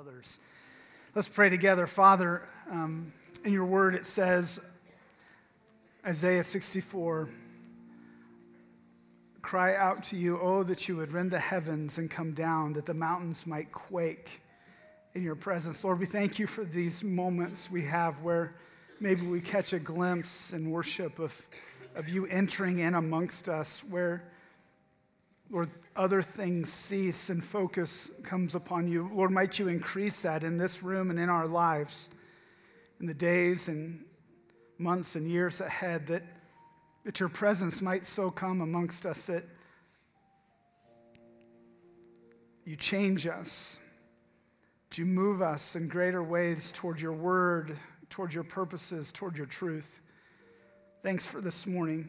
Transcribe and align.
others. 0.00 0.38
Let's 1.14 1.28
pray 1.28 1.50
together. 1.50 1.86
Father, 1.86 2.48
um, 2.70 3.12
in 3.44 3.52
your 3.52 3.66
word 3.66 3.94
it 3.94 4.06
says, 4.06 4.58
Isaiah 6.06 6.42
64, 6.42 7.28
cry 9.42 9.76
out 9.76 10.02
to 10.04 10.16
you, 10.16 10.40
oh, 10.40 10.62
that 10.62 10.88
you 10.88 10.96
would 10.96 11.12
rend 11.12 11.32
the 11.32 11.38
heavens 11.38 11.98
and 11.98 12.10
come 12.10 12.32
down, 12.32 12.72
that 12.74 12.86
the 12.86 12.94
mountains 12.94 13.46
might 13.46 13.72
quake 13.72 14.40
in 15.14 15.22
your 15.22 15.34
presence. 15.34 15.84
Lord, 15.84 15.98
we 15.98 16.06
thank 16.06 16.38
you 16.38 16.46
for 16.46 16.64
these 16.64 17.04
moments 17.04 17.70
we 17.70 17.82
have 17.82 18.22
where 18.22 18.54
maybe 19.00 19.26
we 19.26 19.38
catch 19.38 19.74
a 19.74 19.78
glimpse 19.78 20.54
in 20.54 20.70
worship 20.70 21.18
of, 21.18 21.46
of 21.94 22.08
you 22.08 22.24
entering 22.28 22.78
in 22.78 22.94
amongst 22.94 23.50
us, 23.50 23.84
where, 23.90 24.24
Lord, 25.50 25.70
other 25.96 26.22
things 26.22 26.72
cease 26.72 27.28
and 27.28 27.44
focus 27.44 28.10
comes 28.22 28.54
upon 28.54 28.88
you. 28.88 29.10
Lord, 29.12 29.30
might 29.30 29.58
you 29.58 29.68
increase 29.68 30.22
that 30.22 30.44
in 30.44 30.56
this 30.56 30.82
room 30.82 31.10
and 31.10 31.18
in 31.18 31.28
our 31.28 31.46
lives 31.46 32.10
in 33.00 33.06
the 33.06 33.14
days 33.14 33.68
and 33.68 34.04
months 34.78 35.16
and 35.16 35.28
years 35.28 35.60
ahead, 35.60 36.06
that, 36.06 36.22
that 37.04 37.18
your 37.18 37.28
presence 37.28 37.82
might 37.82 38.06
so 38.06 38.30
come 38.30 38.60
amongst 38.60 39.06
us 39.06 39.26
that 39.26 39.44
you 42.64 42.76
change 42.76 43.26
us 43.26 43.80
you 44.98 45.06
move 45.06 45.40
us 45.40 45.76
in 45.76 45.88
greater 45.88 46.22
ways 46.22 46.72
toward 46.72 47.00
your 47.00 47.12
word, 47.12 47.76
toward 48.08 48.34
your 48.34 48.44
purposes, 48.44 49.12
toward 49.12 49.36
your 49.36 49.46
truth. 49.46 50.00
Thanks 51.02 51.24
for 51.24 51.40
this 51.40 51.66
morning. 51.66 52.08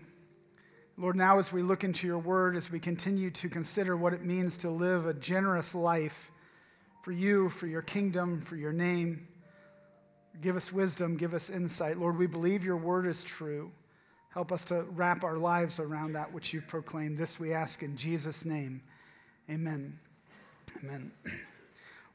Lord, 0.98 1.16
now 1.16 1.40
as 1.40 1.52
we 1.52 1.62
look 1.64 1.84
into 1.84 2.06
your 2.06 2.20
word, 2.20 2.56
as 2.56 2.70
we 2.70 2.80
continue 2.80 3.32
to 3.32 3.50
consider 3.50 3.96
what 3.96 4.14
it 4.14 4.24
means 4.24 4.58
to 4.60 4.70
live 4.70 5.08
a 5.08 5.14
generous 5.14 5.74
life 5.74 6.32
for 7.02 7.12
you, 7.12 7.50
for 7.50 7.68
your 7.68 7.82
kingdom, 7.82 8.42
for 8.42 8.56
your 8.56 8.74
name, 8.74 9.28
give 10.42 10.56
us 10.56 10.72
wisdom, 10.72 11.18
give 11.18 11.34
us 11.34 11.50
insight. 11.50 11.98
Lord, 11.98 12.18
we 12.18 12.28
believe 12.28 12.64
your 12.64 12.78
word 12.78 13.08
is 13.08 13.24
true. 13.24 13.72
Help 14.30 14.52
us 14.52 14.64
to 14.66 14.84
wrap 14.92 15.24
our 15.24 15.38
lives 15.38 15.80
around 15.80 16.14
that 16.14 16.32
which 16.32 16.54
you've 16.54 16.68
proclaimed. 16.68 17.18
This 17.18 17.40
we 17.40 17.54
ask 17.54 17.84
in 17.84 17.98
Jesus' 17.98 18.46
name. 18.46 18.82
Amen. 19.50 20.00
Amen. 20.84 21.12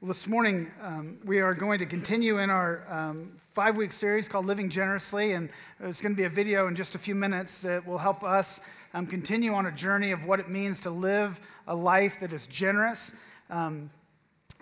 Well, 0.03 0.09
this 0.09 0.27
morning 0.27 0.71
um, 0.83 1.17
we 1.25 1.41
are 1.41 1.55
going 1.55 1.79
to 1.79 1.87
continue 1.87 2.37
in 2.37 2.51
our 2.51 2.85
um, 2.87 3.33
five 3.55 3.79
week 3.79 3.93
series 3.93 4.29
called 4.29 4.45
Living 4.45 4.69
Generously, 4.69 5.33
and 5.33 5.49
there's 5.81 6.03
going 6.03 6.13
to 6.13 6.17
be 6.17 6.25
a 6.25 6.29
video 6.29 6.69
in 6.69 6.77
just 6.77 6.95
a 6.95 6.99
few 6.99 7.15
minutes 7.15 7.63
that 7.63 7.87
will 7.87 7.97
help 7.97 8.23
us 8.23 8.61
um, 8.93 9.07
continue 9.07 9.55
on 9.55 9.65
a 9.65 9.73
journey 9.73 10.11
of 10.11 10.23
what 10.27 10.39
it 10.39 10.51
means 10.51 10.83
to 10.83 10.91
live 10.91 11.41
a 11.67 11.75
life 11.75 12.21
that 12.21 12.35
is 12.35 12.47
generous. 12.47 13.15
Um, 13.49 13.89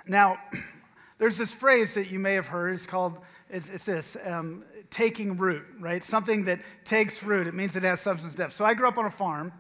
now, 0.07 0.39
there's 1.19 1.37
this 1.37 1.51
phrase 1.51 1.95
that 1.95 2.13
you 2.13 2.21
may 2.21 2.35
have 2.35 2.47
heard. 2.47 2.73
It's 2.73 2.87
called, 2.87 3.19
it's, 3.51 3.71
it's 3.71 3.87
this, 3.87 4.17
um, 4.25 4.63
taking 4.89 5.37
root, 5.37 5.65
right? 5.81 6.05
Something 6.05 6.45
that 6.45 6.61
takes 6.85 7.25
root. 7.25 7.49
It 7.49 7.55
means 7.55 7.75
it 7.75 7.83
has 7.83 8.01
substance 8.01 8.37
depth. 8.37 8.53
So 8.53 8.65
I 8.65 8.73
grew 8.75 8.87
up 8.87 8.99
on 8.99 9.07
a 9.07 9.11
farm. 9.11 9.53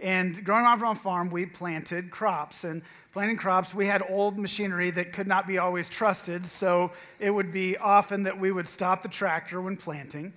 And 0.00 0.44
growing 0.44 0.64
up 0.64 0.80
on 0.80 0.96
a 0.96 0.98
farm, 0.98 1.28
we 1.30 1.44
planted 1.46 2.10
crops. 2.10 2.64
And 2.64 2.82
planting 3.12 3.36
crops, 3.36 3.74
we 3.74 3.86
had 3.86 4.02
old 4.08 4.38
machinery 4.38 4.90
that 4.92 5.12
could 5.12 5.26
not 5.26 5.46
be 5.46 5.58
always 5.58 5.90
trusted. 5.90 6.46
So 6.46 6.92
it 7.18 7.30
would 7.30 7.52
be 7.52 7.76
often 7.76 8.22
that 8.24 8.38
we 8.38 8.52
would 8.52 8.68
stop 8.68 9.02
the 9.02 9.08
tractor 9.08 9.60
when 9.60 9.76
planting 9.76 10.32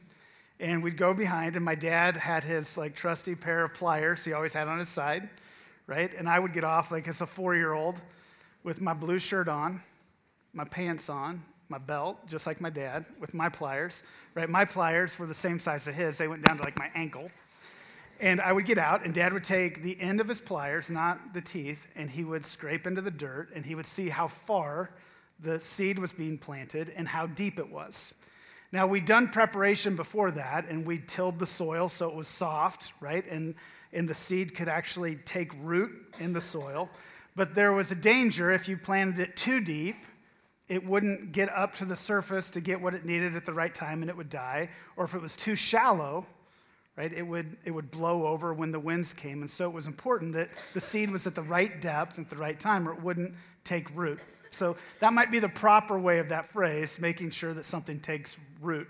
and 0.60 0.82
we'd 0.82 0.98
go 0.98 1.14
behind. 1.14 1.56
And 1.56 1.64
my 1.64 1.76
dad 1.76 2.18
had 2.18 2.44
his 2.44 2.78
like 2.78 2.96
trusty 2.96 3.36
pair 3.36 3.64
of 3.66 3.74
pliers 3.74 4.26
he 4.26 4.34
always 4.34 4.54
had 4.54 4.68
on 4.68 4.80
his 4.80 4.90
side, 4.90 5.30
right? 5.86 6.12
And 6.14 6.28
I 6.28 6.40
would 6.40 6.54
get 6.54 6.64
off 6.64 6.92
like 6.92 7.08
as 7.08 7.22
a 7.22 7.28
four 7.28 7.56
year 7.56 7.74
old 7.74 8.02
with 8.64 8.82
my 8.82 8.94
blue 8.94 9.20
shirt 9.20 9.48
on, 9.48 9.82
my 10.54 10.64
pants 10.64 11.10
on, 11.10 11.44
my 11.70 11.78
belt, 11.78 12.18
just 12.28 12.46
like 12.46 12.62
my 12.62 12.70
dad, 12.70 13.06
with 13.20 13.34
my 13.34 13.48
pliers, 13.48 14.04
right? 14.36 14.50
My 14.50 14.66
pliers 14.66 15.18
were 15.18 15.26
the 15.26 15.34
same 15.34 15.58
size 15.58 15.88
as 15.88 15.96
his, 15.96 16.18
they 16.18 16.28
went 16.28 16.46
down 16.46 16.58
to 16.58 16.64
like 16.64 16.78
my 16.78 16.90
ankle. 16.94 17.32
And 18.22 18.40
I 18.40 18.52
would 18.52 18.66
get 18.66 18.78
out, 18.78 19.04
and 19.04 19.16
dad 19.16 19.34
would 19.34 19.44
take 19.44 19.82
the 19.82 20.00
end 20.00 20.22
of 20.22 20.28
his 20.28 20.40
pliers, 20.40 20.92
not 20.92 21.34
the 21.34 21.42
teeth, 21.42 21.88
and 21.96 22.08
he 22.08 22.24
would 22.24 22.46
scrape 22.46 22.86
into 22.86 23.02
the 23.02 23.10
dirt, 23.10 23.50
and 23.56 23.66
he 23.66 23.74
would 23.74 23.88
see 23.88 24.10
how 24.10 24.28
far 24.28 24.92
the 25.40 25.60
seed 25.60 25.98
was 25.98 26.12
being 26.12 26.38
planted 26.38 26.94
and 26.96 27.08
how 27.08 27.26
deep 27.26 27.58
it 27.58 27.68
was. 27.68 28.14
Now, 28.72 28.86
we'd 28.86 29.06
done 29.06 29.30
preparation 29.30 29.96
before 29.96 30.30
that, 30.32 30.68
and 30.70 30.86
we 30.86 31.00
tilled 31.00 31.40
the 31.40 31.48
soil 31.48 31.90
so 31.90 32.10
it 32.10 32.16
was 32.16 32.28
soft, 32.28 32.94
right? 33.02 33.28
And, 33.28 33.56
and 33.92 34.08
the 34.08 34.14
seed 34.14 34.54
could 34.54 34.70
actually 34.70 35.16
take 35.16 35.52
root 35.60 35.92
in 36.20 36.32
the 36.32 36.42
soil. 36.42 36.92
But 37.36 37.56
there 37.56 37.74
was 37.74 37.92
a 37.92 37.96
danger 37.96 38.52
if 38.52 38.70
you 38.70 38.78
planted 38.78 39.20
it 39.20 39.36
too 39.36 39.62
deep, 39.62 39.96
it 40.68 40.86
wouldn't 40.86 41.32
get 41.32 41.50
up 41.50 41.74
to 41.76 41.86
the 41.86 41.96
surface 41.96 42.52
to 42.52 42.62
get 42.62 42.80
what 42.80 42.94
it 42.94 43.04
needed 43.04 43.36
at 43.36 43.48
the 43.48 43.54
right 43.54 43.74
time 43.74 44.02
and 44.04 44.10
it 44.10 44.16
would 44.16 44.30
die. 44.30 44.70
Or 44.96 45.06
if 45.06 45.16
it 45.16 45.22
was 45.22 45.36
too 45.36 45.56
shallow, 45.56 46.26
right? 46.98 47.14
It 47.14 47.26
would, 47.26 47.58
it 47.64 47.72
would 47.72 47.90
blow 47.90 48.28
over 48.28 48.54
when 48.54 48.72
the 48.72 48.80
winds 48.80 49.14
came. 49.14 49.42
And 49.42 49.50
so 49.50 49.68
it 49.68 49.74
was 49.74 49.88
important 49.88 50.34
that 50.34 50.50
the 50.74 50.82
seed 50.82 51.10
was 51.10 51.26
at 51.26 51.36
the 51.36 51.42
right 51.42 51.82
depth 51.82 52.20
at 52.20 52.30
the 52.30 52.36
right 52.36 52.60
time 52.60 52.88
or 52.88 52.94
it 52.94 53.02
wouldn't 53.02 53.34
take 53.64 53.96
root. 53.96 54.20
So 54.50 54.76
that 55.00 55.14
might 55.14 55.32
be 55.32 55.40
the 55.40 55.50
proper 55.50 55.98
way 55.98 56.20
of 56.20 56.30
that 56.30 56.46
phrase, 56.46 57.00
making 57.00 57.32
sure 57.32 57.54
that 57.54 57.64
something 57.64 58.00
takes 58.00 58.38
root. 58.60 58.88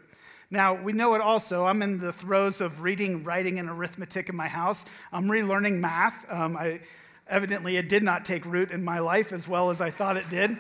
Now, 0.49 0.73
we 0.73 0.91
know 0.91 1.13
it 1.13 1.21
also. 1.21 1.65
I'm 1.65 1.81
in 1.81 1.99
the 1.99 2.11
throes 2.11 2.59
of 2.59 2.81
reading, 2.81 3.23
writing, 3.23 3.59
and 3.59 3.69
arithmetic 3.69 4.27
in 4.27 4.35
my 4.35 4.47
house. 4.47 4.85
I'm 5.13 5.25
relearning 5.25 5.79
math. 5.79 6.29
Um, 6.29 6.57
I, 6.57 6.81
evidently, 7.29 7.77
it 7.77 7.87
did 7.87 8.03
not 8.03 8.25
take 8.25 8.45
root 8.45 8.71
in 8.71 8.83
my 8.83 8.99
life 8.99 9.31
as 9.31 9.47
well 9.47 9.69
as 9.69 9.79
I 9.79 9.91
thought 9.91 10.17
it 10.17 10.27
did. 10.29 10.57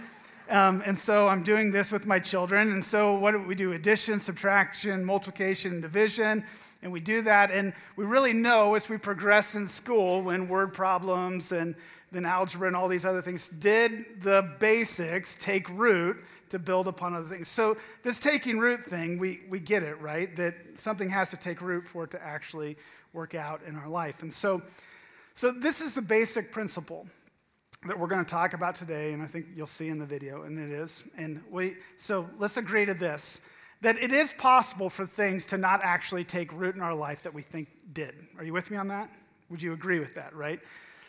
Um, 0.49 0.81
and 0.85 0.97
so 0.97 1.27
I'm 1.27 1.43
doing 1.43 1.71
this 1.71 1.91
with 1.91 2.05
my 2.05 2.19
children. 2.19 2.71
And 2.71 2.85
so, 2.85 3.15
what 3.15 3.31
do 3.31 3.39
we 3.39 3.55
do? 3.55 3.73
Addition, 3.73 4.19
subtraction, 4.19 5.03
multiplication, 5.03 5.81
division 5.81 6.45
and 6.81 6.91
we 6.91 6.99
do 6.99 7.21
that. 7.23 7.51
And 7.51 7.73
we 7.95 8.05
really 8.05 8.33
know 8.33 8.75
as 8.75 8.89
we 8.89 8.97
progress 8.97 9.55
in 9.55 9.67
school, 9.67 10.21
when 10.21 10.47
word 10.47 10.73
problems 10.73 11.51
and 11.51 11.75
then 12.11 12.25
algebra 12.25 12.67
and 12.67 12.75
all 12.75 12.87
these 12.87 13.05
other 13.05 13.21
things, 13.21 13.47
did 13.47 14.21
the 14.21 14.53
basics 14.59 15.35
take 15.35 15.69
root 15.69 16.17
to 16.49 16.59
build 16.59 16.87
upon 16.87 17.15
other 17.15 17.27
things? 17.27 17.47
So, 17.47 17.77
this 18.03 18.19
taking 18.19 18.59
root 18.59 18.83
thing, 18.85 19.17
we, 19.17 19.41
we 19.49 19.59
get 19.59 19.83
it, 19.83 19.99
right? 20.01 20.35
That 20.35 20.55
something 20.75 21.09
has 21.09 21.29
to 21.29 21.37
take 21.37 21.61
root 21.61 21.87
for 21.87 22.03
it 22.03 22.11
to 22.11 22.23
actually 22.23 22.77
work 23.13 23.35
out 23.35 23.61
in 23.67 23.75
our 23.75 23.87
life. 23.87 24.23
And 24.23 24.33
so, 24.33 24.61
so 25.35 25.51
this 25.51 25.81
is 25.81 25.95
the 25.95 26.01
basic 26.01 26.51
principle 26.51 27.07
that 27.85 27.97
we're 27.97 28.07
going 28.07 28.23
to 28.23 28.29
talk 28.29 28.53
about 28.53 28.75
today, 28.75 29.13
and 29.13 29.23
I 29.23 29.25
think 29.25 29.47
you'll 29.55 29.65
see 29.65 29.87
in 29.87 29.97
the 29.97 30.05
video, 30.05 30.43
and 30.43 30.59
it 30.59 30.69
is. 30.69 31.03
And 31.17 31.41
we, 31.49 31.77
so 31.97 32.29
let's 32.37 32.57
agree 32.57 32.85
to 32.85 32.93
this 32.93 33.41
that 33.81 34.01
it 34.01 34.11
is 34.11 34.31
possible 34.33 34.89
for 34.89 35.05
things 35.05 35.45
to 35.47 35.57
not 35.57 35.81
actually 35.83 36.23
take 36.23 36.53
root 36.53 36.75
in 36.75 36.81
our 36.81 36.93
life 36.93 37.23
that 37.23 37.33
we 37.33 37.41
think 37.41 37.67
did. 37.93 38.13
Are 38.37 38.43
you 38.43 38.53
with 38.53 38.69
me 38.71 38.77
on 38.77 38.87
that? 38.89 39.09
Would 39.49 39.61
you 39.61 39.73
agree 39.73 39.99
with 39.99 40.15
that, 40.15 40.35
right? 40.35 40.59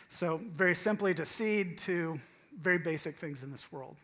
So, 0.09 0.37
very 0.37 0.75
simply, 0.75 1.13
to 1.13 1.25
seed 1.25 1.77
to 1.79 2.19
very 2.59 2.77
basic 2.77 3.15
things 3.15 3.43
in 3.43 3.51
this 3.51 3.71
world. 3.71 3.95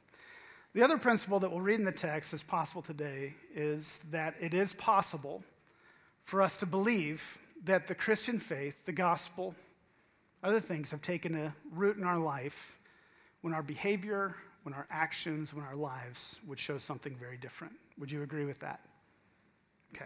The 0.74 0.84
other 0.84 0.98
principle 0.98 1.40
that 1.40 1.52
we'll 1.52 1.62
read 1.62 1.80
in 1.80 1.84
the 1.84 1.92
text 1.92 2.34
as 2.34 2.44
possible 2.44 2.82
today 2.82 3.34
is 3.56 4.04
that 4.12 4.36
it 4.40 4.54
is 4.54 4.74
possible 4.74 5.44
for 6.24 6.42
us 6.42 6.58
to 6.58 6.66
believe 6.66 7.40
that 7.66 7.88
the 7.88 7.96
Christian 7.96 8.40
faith, 8.40 8.86
the 8.86 8.92
gospel, 8.92 9.56
other 10.44 10.60
things 10.60 10.92
have 10.92 11.02
taken 11.02 11.36
a 11.36 11.54
root 11.74 11.98
in 11.98 12.04
our 12.04 12.20
life 12.20 12.80
when 13.42 13.54
our 13.54 13.64
behavior, 13.64 14.36
when 14.64 14.74
our 14.74 14.88
actions, 14.90 15.54
when 15.54 15.66
our 15.66 15.76
lives 15.76 16.40
would 16.48 16.60
show 16.60 16.78
something 16.78 17.16
very 17.16 17.38
different. 17.38 17.74
Would 18.00 18.12
you 18.12 18.24
agree 18.24 18.46
with 18.46 18.60
that? 18.60 18.80
Okay. 19.94 20.06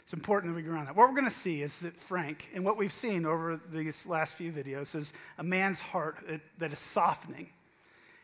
It's 0.00 0.12
important 0.12 0.52
that 0.52 0.56
we 0.56 0.62
agree 0.62 0.78
on 0.78 0.84
that. 0.86 0.96
What 0.96 1.08
we're 1.08 1.14
going 1.14 1.28
to 1.28 1.30
see 1.30 1.62
is 1.62 1.80
that 1.80 1.96
Frank, 1.96 2.48
and 2.54 2.64
what 2.64 2.76
we've 2.76 2.92
seen 2.92 3.24
over 3.24 3.60
these 3.72 4.06
last 4.06 4.34
few 4.34 4.50
videos, 4.50 4.96
is 4.96 5.12
a 5.38 5.42
man's 5.42 5.80
heart 5.80 6.16
uh, 6.28 6.38
that 6.58 6.72
is 6.72 6.78
softening. 6.78 7.48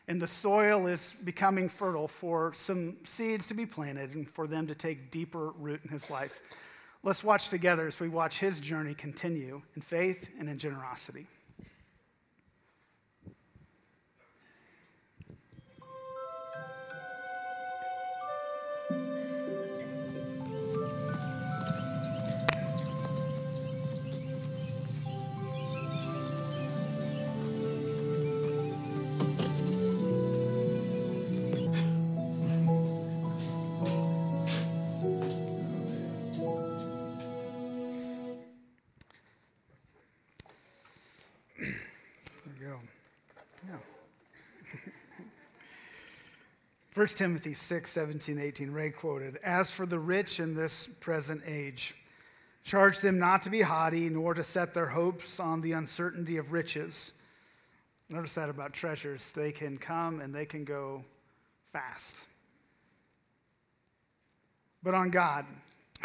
And 0.07 0.21
the 0.21 0.27
soil 0.27 0.87
is 0.87 1.13
becoming 1.23 1.69
fertile 1.69 2.07
for 2.07 2.51
some 2.53 2.97
seeds 3.03 3.47
to 3.47 3.53
be 3.53 3.65
planted 3.65 4.15
and 4.15 4.29
for 4.29 4.47
them 4.47 4.67
to 4.67 4.75
take 4.75 5.11
deeper 5.11 5.51
root 5.51 5.81
in 5.83 5.89
his 5.89 6.09
life. 6.09 6.41
Let's 7.03 7.23
watch 7.23 7.49
together 7.49 7.87
as 7.87 7.99
we 7.99 8.09
watch 8.09 8.39
his 8.39 8.59
journey 8.59 8.93
continue 8.93 9.61
in 9.75 9.81
faith 9.81 10.29
and 10.39 10.49
in 10.49 10.57
generosity. 10.57 11.27
1 46.99 47.07
Timothy 47.07 47.53
6, 47.53 47.89
17, 47.89 48.37
18, 48.37 48.71
Ray 48.71 48.89
quoted, 48.89 49.37
As 49.41 49.71
for 49.71 49.85
the 49.85 49.97
rich 49.97 50.41
in 50.41 50.53
this 50.53 50.89
present 50.99 51.41
age, 51.47 51.95
charge 52.65 52.99
them 52.99 53.17
not 53.17 53.41
to 53.43 53.49
be 53.49 53.61
haughty, 53.61 54.09
nor 54.09 54.33
to 54.33 54.43
set 54.43 54.73
their 54.73 54.87
hopes 54.87 55.39
on 55.39 55.61
the 55.61 55.71
uncertainty 55.71 56.35
of 56.35 56.51
riches. 56.51 57.13
Notice 58.09 58.35
that 58.35 58.49
about 58.49 58.73
treasures. 58.73 59.31
They 59.31 59.53
can 59.53 59.77
come 59.77 60.19
and 60.19 60.35
they 60.35 60.45
can 60.45 60.65
go 60.65 61.05
fast. 61.71 62.17
But 64.83 64.93
on 64.93 65.09
God, 65.09 65.45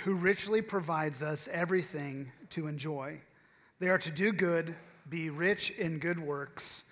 who 0.02 0.14
richly 0.14 0.62
provides 0.62 1.25
us 1.25 1.49
everything 1.50 2.31
to 2.50 2.69
enjoy. 2.69 3.19
They 3.81 3.88
are 3.88 3.99
to 3.99 4.12
do 4.12 4.31
good, 4.31 4.76
be 5.11 5.29
rich 5.29 5.73
in 5.73 5.99
good 5.99 6.20
works, 6.20 6.85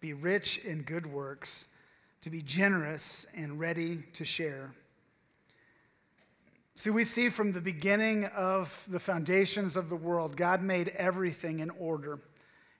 be 0.00 0.12
rich 0.12 0.58
in 0.58 0.82
good 0.82 1.06
works 1.06 1.68
to 2.22 2.30
be 2.30 2.42
generous 2.42 3.26
and 3.34 3.58
ready 3.60 4.04
to 4.14 4.24
share. 4.24 4.70
See, 6.74 6.90
we 6.90 7.04
see 7.04 7.30
from 7.30 7.52
the 7.52 7.60
beginning 7.60 8.26
of 8.26 8.86
the 8.90 9.00
foundations 9.00 9.76
of 9.76 9.88
the 9.88 9.96
world, 9.96 10.36
God 10.36 10.62
made 10.62 10.88
everything 10.96 11.60
in 11.60 11.70
order. 11.70 12.18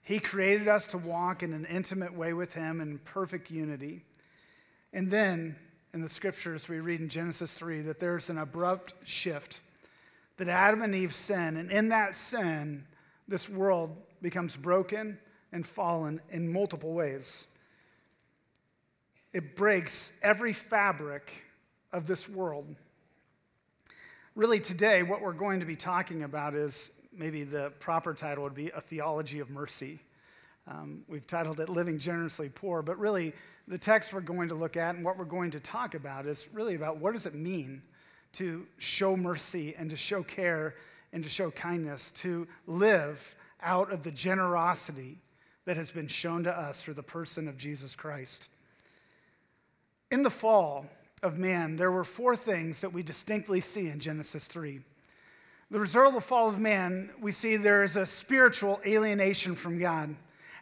He 0.03 0.19
created 0.19 0.67
us 0.67 0.87
to 0.89 0.99
walk 0.99 1.41
in 1.41 1.51
an 1.51 1.65
intimate 1.65 2.13
way 2.13 2.33
with 2.33 2.53
Him 2.53 2.79
in 2.79 2.99
perfect 2.99 3.49
unity. 3.49 4.03
And 4.93 5.09
then 5.09 5.55
in 5.93 6.01
the 6.01 6.09
scriptures, 6.09 6.69
we 6.69 6.79
read 6.79 7.01
in 7.01 7.09
Genesis 7.09 7.55
3 7.55 7.81
that 7.81 7.99
there's 7.99 8.29
an 8.29 8.37
abrupt 8.37 8.93
shift, 9.03 9.61
that 10.37 10.47
Adam 10.47 10.83
and 10.83 10.93
Eve 10.93 11.15
sin. 11.15 11.57
And 11.57 11.71
in 11.71 11.89
that 11.89 12.13
sin, 12.13 12.85
this 13.27 13.49
world 13.49 13.97
becomes 14.21 14.55
broken 14.55 15.17
and 15.51 15.65
fallen 15.65 16.21
in 16.29 16.51
multiple 16.51 16.93
ways 16.93 17.47
it 19.37 19.55
breaks 19.55 20.11
every 20.23 20.51
fabric 20.51 21.31
of 21.93 22.07
this 22.07 22.27
world. 22.27 22.75
Really, 24.33 24.59
today, 24.59 25.03
what 25.03 25.21
we're 25.21 25.31
going 25.31 25.59
to 25.59 25.65
be 25.67 25.75
talking 25.75 26.23
about 26.23 26.55
is 26.55 26.89
maybe 27.15 27.43
the 27.43 27.71
proper 27.79 28.15
title 28.15 28.45
would 28.45 28.55
be 28.55 28.71
A 28.71 28.81
Theology 28.81 29.37
of 29.37 29.51
Mercy. 29.51 29.99
Um, 30.67 31.03
we've 31.07 31.27
titled 31.27 31.59
it 31.59 31.69
Living 31.69 31.99
Generously 31.99 32.49
Poor, 32.49 32.81
but 32.81 32.97
really, 32.97 33.31
the 33.67 33.77
text 33.77 34.11
we're 34.11 34.21
going 34.21 34.49
to 34.49 34.55
look 34.55 34.75
at 34.75 34.95
and 34.95 35.05
what 35.05 35.19
we're 35.19 35.25
going 35.25 35.51
to 35.51 35.59
talk 35.59 35.93
about 35.93 36.25
is 36.25 36.47
really 36.51 36.73
about 36.73 36.97
what 36.97 37.13
does 37.13 37.27
it 37.27 37.35
mean 37.35 37.83
to 38.33 38.65
show 38.79 39.15
mercy 39.15 39.75
and 39.77 39.91
to 39.91 39.97
show 39.97 40.23
care 40.23 40.73
and 41.13 41.23
to 41.23 41.29
show 41.29 41.51
kindness, 41.51 42.09
to 42.13 42.47
live 42.65 43.35
out 43.61 43.91
of 43.91 44.01
the 44.01 44.11
generosity 44.11 45.19
that 45.65 45.77
has 45.77 45.91
been 45.91 46.07
shown 46.07 46.43
to 46.45 46.51
us 46.51 46.81
through 46.81 46.95
the 46.95 47.03
person 47.03 47.47
of 47.47 47.55
Jesus 47.55 47.93
Christ. 47.93 48.49
In 50.09 50.23
the 50.23 50.29
fall 50.29 50.85
of 51.21 51.37
man, 51.37 51.75
there 51.75 51.91
were 51.91 52.03
four 52.03 52.35
things 52.35 52.81
that 52.81 52.93
we 52.93 53.03
distinctly 53.03 53.59
see 53.59 53.89
in 53.89 53.99
Genesis 53.99 54.45
3. 54.47 54.79
The 55.69 55.79
result 55.79 56.07
of 56.07 56.13
the 56.13 56.21
fall 56.21 56.47
of 56.47 56.59
man, 56.59 57.09
we 57.19 57.33
see 57.33 57.57
there 57.57 57.83
is 57.83 57.97
a 57.97 58.05
spiritual 58.05 58.79
alienation 58.85 59.53
from 59.53 59.79
God. 59.79 60.15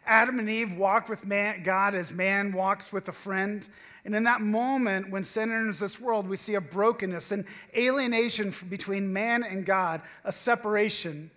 Adam 0.04 0.40
and 0.40 0.48
Eve 0.48 0.76
walked 0.76 1.08
with 1.08 1.26
man, 1.26 1.62
God 1.62 1.94
as 1.94 2.10
man 2.10 2.52
walks 2.52 2.92
with 2.92 3.08
a 3.08 3.12
friend. 3.12 3.66
And 4.04 4.16
in 4.16 4.24
that 4.24 4.40
moment, 4.40 5.10
when 5.10 5.22
sin 5.22 5.52
enters 5.52 5.78
this 5.78 6.00
world, 6.00 6.28
we 6.28 6.36
see 6.36 6.54
a 6.54 6.60
brokenness, 6.60 7.30
an 7.30 7.44
alienation 7.76 8.52
between 8.68 9.12
man 9.12 9.44
and 9.44 9.64
God, 9.64 10.02
a 10.24 10.32
separation. 10.32 11.30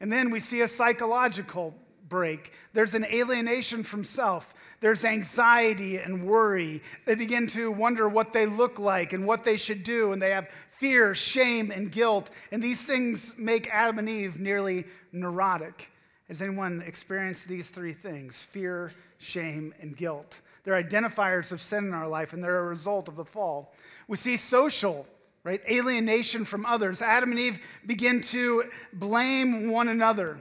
And 0.00 0.12
then 0.12 0.30
we 0.30 0.40
see 0.40 0.60
a 0.60 0.68
psychological 0.68 1.74
break. 2.08 2.52
There's 2.72 2.94
an 2.94 3.04
alienation 3.06 3.82
from 3.82 4.04
self. 4.04 4.54
There's 4.80 5.04
anxiety 5.04 5.98
and 5.98 6.26
worry. 6.26 6.82
They 7.04 7.14
begin 7.14 7.46
to 7.48 7.70
wonder 7.70 8.08
what 8.08 8.32
they 8.32 8.46
look 8.46 8.78
like 8.78 9.12
and 9.12 9.26
what 9.26 9.44
they 9.44 9.56
should 9.56 9.84
do, 9.84 10.12
and 10.12 10.20
they 10.20 10.30
have 10.30 10.48
fear, 10.70 11.14
shame, 11.14 11.70
and 11.70 11.90
guilt. 11.90 12.30
And 12.52 12.62
these 12.62 12.86
things 12.86 13.36
make 13.38 13.68
Adam 13.70 13.98
and 13.98 14.08
Eve 14.08 14.38
nearly 14.38 14.84
neurotic. 15.12 15.90
Has 16.28 16.42
anyone 16.42 16.82
experienced 16.86 17.48
these 17.48 17.70
three 17.70 17.92
things 17.92 18.40
fear, 18.42 18.92
shame, 19.18 19.74
and 19.80 19.96
guilt? 19.96 20.40
They're 20.64 20.82
identifiers 20.82 21.52
of 21.52 21.60
sin 21.60 21.84
in 21.84 21.94
our 21.94 22.08
life, 22.08 22.32
and 22.32 22.42
they're 22.42 22.58
a 22.58 22.68
result 22.68 23.08
of 23.08 23.16
the 23.16 23.24
fall. 23.24 23.72
We 24.08 24.16
see 24.16 24.36
social 24.36 25.06
right? 25.46 25.62
Alienation 25.70 26.44
from 26.44 26.66
others. 26.66 27.00
Adam 27.00 27.30
and 27.30 27.38
Eve 27.38 27.60
begin 27.86 28.20
to 28.20 28.64
blame 28.92 29.70
one 29.70 29.86
another. 29.86 30.38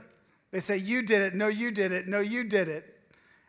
They 0.50 0.60
say, 0.60 0.78
You 0.78 1.04
did 1.04 1.22
it. 1.22 1.36
No, 1.36 1.48
you 1.48 1.70
did 1.70 1.92
it. 1.92 2.08
No, 2.08 2.22
you 2.22 2.44
did 2.44 2.68
it. 2.68 2.95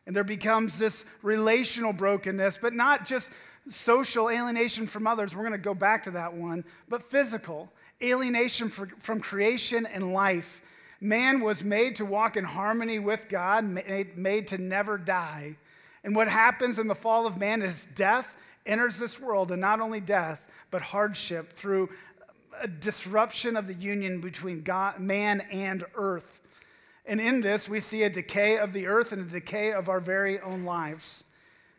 And 0.07 0.15
there 0.15 0.25
becomes 0.25 0.79
this 0.79 1.05
relational 1.23 1.93
brokenness, 1.93 2.59
but 2.63 2.73
not 2.73 3.07
just 3.07 3.31
social 3.69 4.31
alienation 4.31 4.87
from 4.87 5.07
others. 5.07 5.35
We're 5.35 5.43
going 5.43 5.53
to 5.53 5.59
go 5.59 5.75
back 5.75 6.05
to 6.05 6.13
that 6.13 6.33
one, 6.33 6.65
but 6.89 7.03
physical 7.03 7.71
alienation 8.03 8.69
from 8.69 9.21
creation 9.21 9.87
and 9.87 10.13
life. 10.13 10.63
Man 11.01 11.41
was 11.41 11.65
made 11.65 11.97
to 11.97 12.05
walk 12.05 12.37
in 12.37 12.45
harmony 12.45 12.99
with 12.99 13.29
God, 13.29 13.65
made, 13.65 14.17
made 14.17 14.49
to 14.49 14.59
never 14.59 14.97
die. 14.97 15.57
And 16.05 16.15
what 16.15 16.29
happens 16.29 16.79
in 16.79 16.89
the 16.89 16.95
fall 16.95 17.27
of 17.27 17.39
man 17.39 17.63
is 17.63 17.87
death 17.95 18.37
enters 18.65 18.99
this 18.99 19.21
world, 19.21 19.51
and 19.51 19.61
not 19.61 19.81
only 19.81 20.01
death, 20.01 20.47
but 20.71 20.83
hardship 20.83 21.53
through 21.53 21.89
a 22.61 22.69
disruption 22.69 23.57
of 23.57 23.67
the 23.67 23.75
union 23.75 24.21
between 24.21 24.63
God, 24.63 24.99
man 24.99 25.41
and 25.53 25.85
earth. 25.95 26.41
And 27.07 27.21
in 27.21 27.41
this, 27.41 27.69
we 27.69 27.81
see 27.81 28.03
a 28.03 28.11
decay 28.11 28.59
of 28.59 28.73
the 28.73 28.87
earth 28.87 29.13
and 29.13 29.23
a 29.23 29.33
decay 29.33 29.73
of 29.73 29.89
our 29.89 30.01
very 30.01 30.41
own 30.41 30.65
lives. 30.65 31.25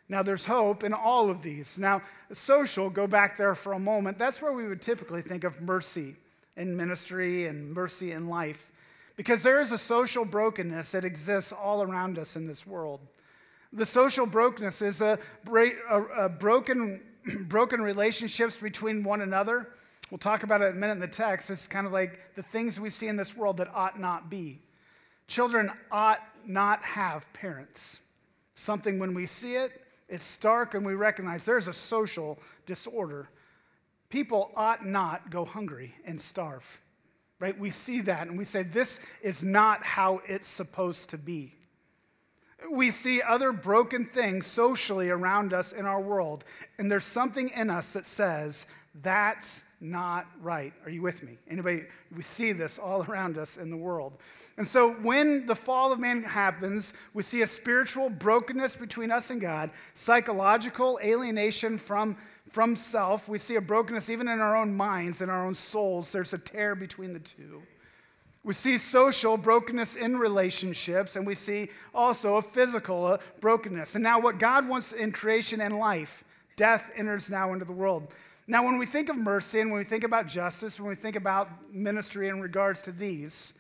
Now, 0.10 0.24
there's 0.24 0.46
hope 0.46 0.84
in 0.84 0.94
all 0.94 1.30
of 1.30 1.42
these. 1.42 1.78
Now, 1.78 2.02
social, 2.32 2.90
go 2.90 3.08
back 3.08 3.36
there 3.36 3.56
for 3.56 3.74
a 3.74 3.80
moment. 3.80 4.18
That's 4.18 4.42
where 4.42 4.54
we 4.54 4.66
would 4.68 4.82
typically 4.82 5.22
think 5.22 5.44
of 5.44 5.62
mercy 5.62 6.16
in 6.56 6.78
ministry 6.78 7.48
and 7.48 7.74
mercy 7.74 8.14
in 8.14 8.28
life. 8.28 8.72
Because 9.18 9.44
there 9.44 9.60
is 9.60 9.74
a 9.74 9.78
social 9.78 10.24
brokenness 10.24 10.92
that 10.94 11.04
exists 11.04 11.52
all 11.52 11.82
around 11.82 12.18
us 12.18 12.38
in 12.38 12.48
this 12.48 12.66
world. 12.66 13.02
The 13.74 13.86
social 13.86 14.26
brokenness 14.26 14.82
is 14.82 15.02
a, 15.02 15.20
a, 15.46 16.02
a 16.18 16.30
broken, 16.30 17.02
broken 17.48 17.82
relationships 17.82 18.58
between 18.58 19.04
one 19.04 19.22
another. 19.22 19.68
We'll 20.10 20.20
talk 20.20 20.44
about 20.44 20.62
it 20.62 20.68
in 20.68 20.78
a 20.78 20.80
minute 20.80 20.94
in 20.94 21.00
the 21.00 21.08
text. 21.08 21.50
It's 21.50 21.68
kind 21.68 21.86
of 21.86 21.92
like 21.92 22.34
the 22.36 22.44
things 22.44 22.80
we 22.80 22.90
see 22.90 23.10
in 23.10 23.18
this 23.18 23.36
world 23.36 23.58
that 23.58 23.68
ought 23.74 24.00
not 24.00 24.30
be. 24.30 24.60
Children 25.28 25.72
ought 25.92 26.22
not 26.46 26.84
have 26.84 27.32
parents. 27.34 28.00
Something 28.56 28.98
when 28.98 29.14
we 29.14 29.26
see 29.26 29.56
it, 29.56 29.84
it's 30.10 30.24
stark 30.24 30.74
and 30.74 30.86
we 30.86 30.94
recognize 30.94 31.46
there's 31.46 31.68
a 31.68 31.74
social 31.74 32.40
disorder. 32.66 33.30
People 34.10 34.52
ought 34.56 34.86
not 34.86 35.30
go 35.30 35.44
hungry 35.44 35.94
and 36.06 36.20
starve, 36.20 36.82
right? 37.40 37.58
We 37.60 37.72
see 37.72 38.02
that 38.02 38.28
and 38.28 38.38
we 38.38 38.46
say, 38.46 38.64
this 38.64 39.02
is 39.22 39.44
not 39.44 39.84
how 39.84 40.22
it's 40.26 40.48
supposed 40.48 41.10
to 41.10 41.18
be. 41.18 41.54
We 42.72 42.90
see 42.90 43.22
other 43.22 43.52
broken 43.52 44.06
things 44.06 44.48
socially 44.48 45.10
around 45.10 45.54
us 45.54 45.74
in 45.74 45.86
our 45.86 46.02
world, 46.02 46.44
and 46.80 46.90
there's 46.90 47.06
something 47.06 47.50
in 47.50 47.70
us 47.70 47.94
that 47.94 48.06
says, 48.06 48.66
that's 49.04 49.66
not 49.80 50.26
right. 50.42 50.74
Are 50.84 50.90
you 50.90 51.02
with 51.02 51.22
me? 51.22 51.38
Anybody, 51.48 51.84
we 52.16 52.24
see 52.24 52.52
this 52.52 52.80
all 52.80 53.04
around 53.10 53.38
us 53.38 53.58
in 53.58 53.70
the 53.70 53.78
world. 53.78 54.14
And 54.58 54.68
so 54.68 54.94
when 54.94 55.46
the 55.46 55.56
fall 55.56 55.92
of 55.92 56.00
man 56.00 56.24
happens, 56.24 56.94
we 57.14 57.24
see 57.24 57.44
a 57.44 57.48
spiritual 57.48 58.10
brokenness 58.10 58.76
between 58.76 59.12
us 59.12 59.30
and 59.30 59.40
God, 59.40 59.70
psychological 59.94 61.00
alienation 61.04 61.78
from, 61.78 62.18
from 62.50 62.76
self. 62.76 63.30
We 63.30 63.38
see 63.38 63.56
a 63.56 63.62
brokenness 63.62 64.10
even 64.10 64.28
in 64.28 64.40
our 64.40 64.56
own 64.56 64.76
minds, 64.76 65.22
in 65.22 65.30
our 65.30 65.46
own 65.46 65.56
souls. 65.56 66.12
There's 66.12 66.34
a 66.34 66.40
tear 66.40 66.74
between 66.74 67.14
the 67.14 67.20
two. 67.20 67.62
We 68.44 68.54
see 68.54 68.78
social 68.78 69.36
brokenness 69.36 69.98
in 69.98 70.18
relationships, 70.18 71.18
and 71.18 71.28
we 71.28 71.36
see 71.36 71.70
also 71.94 72.38
a 72.38 72.42
physical 72.42 73.06
uh, 73.06 73.18
brokenness. 73.42 73.96
And 73.96 74.04
now, 74.04 74.22
what 74.22 74.40
God 74.40 74.70
wants 74.70 74.94
in 74.94 75.12
creation 75.12 75.60
and 75.60 75.78
life, 75.78 76.24
death 76.56 76.90
enters 76.96 77.30
now 77.30 77.52
into 77.52 77.66
the 77.66 77.74
world. 77.74 78.08
Now, 78.50 78.64
when 78.64 78.78
we 78.78 78.86
think 78.86 79.10
of 79.10 79.18
mercy 79.18 79.60
and 79.60 79.72
when 79.72 79.80
we 79.80 79.84
think 79.84 80.06
about 80.06 80.28
justice, 80.28 80.80
when 80.80 80.90
we 80.90 80.96
think 80.96 81.18
about 81.18 81.50
ministry 81.74 82.30
in 82.30 82.40
regards 82.40 82.82
to 82.84 82.94
these, 82.94 83.54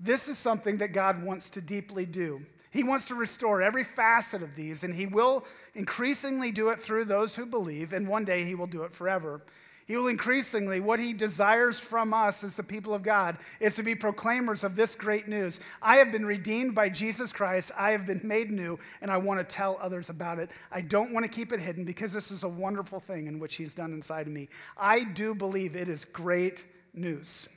this 0.00 0.26
is 0.26 0.36
something 0.36 0.78
that 0.78 0.92
God 0.92 1.22
wants 1.22 1.48
to 1.50 1.60
deeply 1.60 2.04
do. 2.06 2.44
He 2.72 2.82
wants 2.82 3.06
to 3.06 3.14
restore 3.14 3.62
every 3.62 3.84
facet 3.84 4.42
of 4.42 4.56
these, 4.56 4.82
and 4.82 4.92
He 4.92 5.06
will 5.06 5.46
increasingly 5.74 6.50
do 6.50 6.70
it 6.70 6.80
through 6.80 7.04
those 7.04 7.36
who 7.36 7.46
believe, 7.46 7.92
and 7.92 8.08
one 8.08 8.24
day 8.24 8.44
He 8.44 8.56
will 8.56 8.66
do 8.66 8.82
it 8.82 8.92
forever. 8.92 9.42
He 9.86 9.96
will 9.96 10.08
increasingly, 10.08 10.80
what 10.80 10.98
he 10.98 11.12
desires 11.12 11.78
from 11.78 12.12
us 12.12 12.42
as 12.42 12.56
the 12.56 12.64
people 12.64 12.92
of 12.92 13.04
God 13.04 13.38
is 13.60 13.76
to 13.76 13.84
be 13.84 13.94
proclaimers 13.94 14.64
of 14.64 14.74
this 14.74 14.96
great 14.96 15.28
news. 15.28 15.60
I 15.80 15.98
have 15.98 16.10
been 16.10 16.26
redeemed 16.26 16.74
by 16.74 16.88
Jesus 16.88 17.32
Christ. 17.32 17.70
I 17.78 17.92
have 17.92 18.04
been 18.04 18.20
made 18.24 18.50
new, 18.50 18.80
and 19.00 19.12
I 19.12 19.16
want 19.18 19.38
to 19.38 19.44
tell 19.44 19.78
others 19.80 20.10
about 20.10 20.40
it. 20.40 20.50
I 20.72 20.80
don't 20.80 21.12
want 21.12 21.24
to 21.24 21.30
keep 21.30 21.52
it 21.52 21.60
hidden 21.60 21.84
because 21.84 22.12
this 22.12 22.32
is 22.32 22.42
a 22.42 22.48
wonderful 22.48 22.98
thing 22.98 23.28
in 23.28 23.38
which 23.38 23.54
he's 23.54 23.74
done 23.74 23.92
inside 23.92 24.26
of 24.26 24.32
me. 24.32 24.48
I 24.76 25.04
do 25.04 25.36
believe 25.36 25.76
it 25.76 25.88
is 25.88 26.04
great 26.04 26.64
news. 26.92 27.48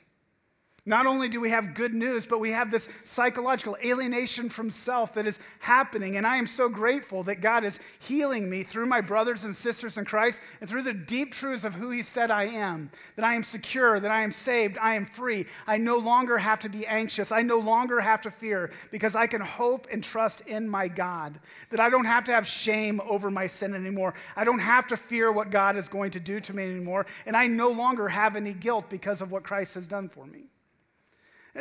Not 0.86 1.06
only 1.06 1.28
do 1.28 1.40
we 1.40 1.50
have 1.50 1.74
good 1.74 1.94
news, 1.94 2.26
but 2.26 2.40
we 2.40 2.50
have 2.50 2.70
this 2.70 2.88
psychological 3.04 3.76
alienation 3.84 4.48
from 4.48 4.70
self 4.70 5.14
that 5.14 5.26
is 5.26 5.40
happening. 5.58 6.16
And 6.16 6.26
I 6.26 6.36
am 6.36 6.46
so 6.46 6.68
grateful 6.68 7.22
that 7.24 7.40
God 7.40 7.64
is 7.64 7.80
healing 8.00 8.48
me 8.48 8.62
through 8.62 8.86
my 8.86 9.00
brothers 9.00 9.44
and 9.44 9.54
sisters 9.54 9.98
in 9.98 10.04
Christ 10.04 10.40
and 10.60 10.68
through 10.68 10.82
the 10.82 10.94
deep 10.94 11.32
truths 11.32 11.64
of 11.64 11.74
who 11.74 11.90
He 11.90 12.02
said 12.02 12.30
I 12.30 12.44
am 12.44 12.90
that 13.16 13.24
I 13.24 13.34
am 13.34 13.42
secure, 13.42 14.00
that 14.00 14.10
I 14.10 14.22
am 14.22 14.32
saved, 14.32 14.78
I 14.78 14.94
am 14.94 15.04
free. 15.04 15.46
I 15.66 15.78
no 15.78 15.96
longer 15.98 16.38
have 16.38 16.60
to 16.60 16.68
be 16.68 16.86
anxious. 16.86 17.32
I 17.32 17.42
no 17.42 17.58
longer 17.58 18.00
have 18.00 18.22
to 18.22 18.30
fear 18.30 18.70
because 18.90 19.14
I 19.14 19.26
can 19.26 19.40
hope 19.40 19.86
and 19.92 20.02
trust 20.02 20.42
in 20.42 20.68
my 20.68 20.88
God. 20.88 21.38
That 21.70 21.80
I 21.80 21.90
don't 21.90 22.04
have 22.04 22.24
to 22.24 22.32
have 22.32 22.46
shame 22.46 23.00
over 23.06 23.30
my 23.30 23.46
sin 23.46 23.74
anymore. 23.74 24.14
I 24.36 24.44
don't 24.44 24.58
have 24.58 24.86
to 24.88 24.96
fear 24.96 25.32
what 25.32 25.50
God 25.50 25.76
is 25.76 25.88
going 25.88 26.12
to 26.12 26.20
do 26.20 26.40
to 26.40 26.54
me 26.54 26.64
anymore. 26.64 27.06
And 27.26 27.36
I 27.36 27.46
no 27.46 27.70
longer 27.70 28.08
have 28.08 28.36
any 28.36 28.52
guilt 28.52 28.88
because 28.88 29.20
of 29.20 29.30
what 29.30 29.42
Christ 29.42 29.74
has 29.74 29.86
done 29.86 30.08
for 30.08 30.26
me. 30.26 30.49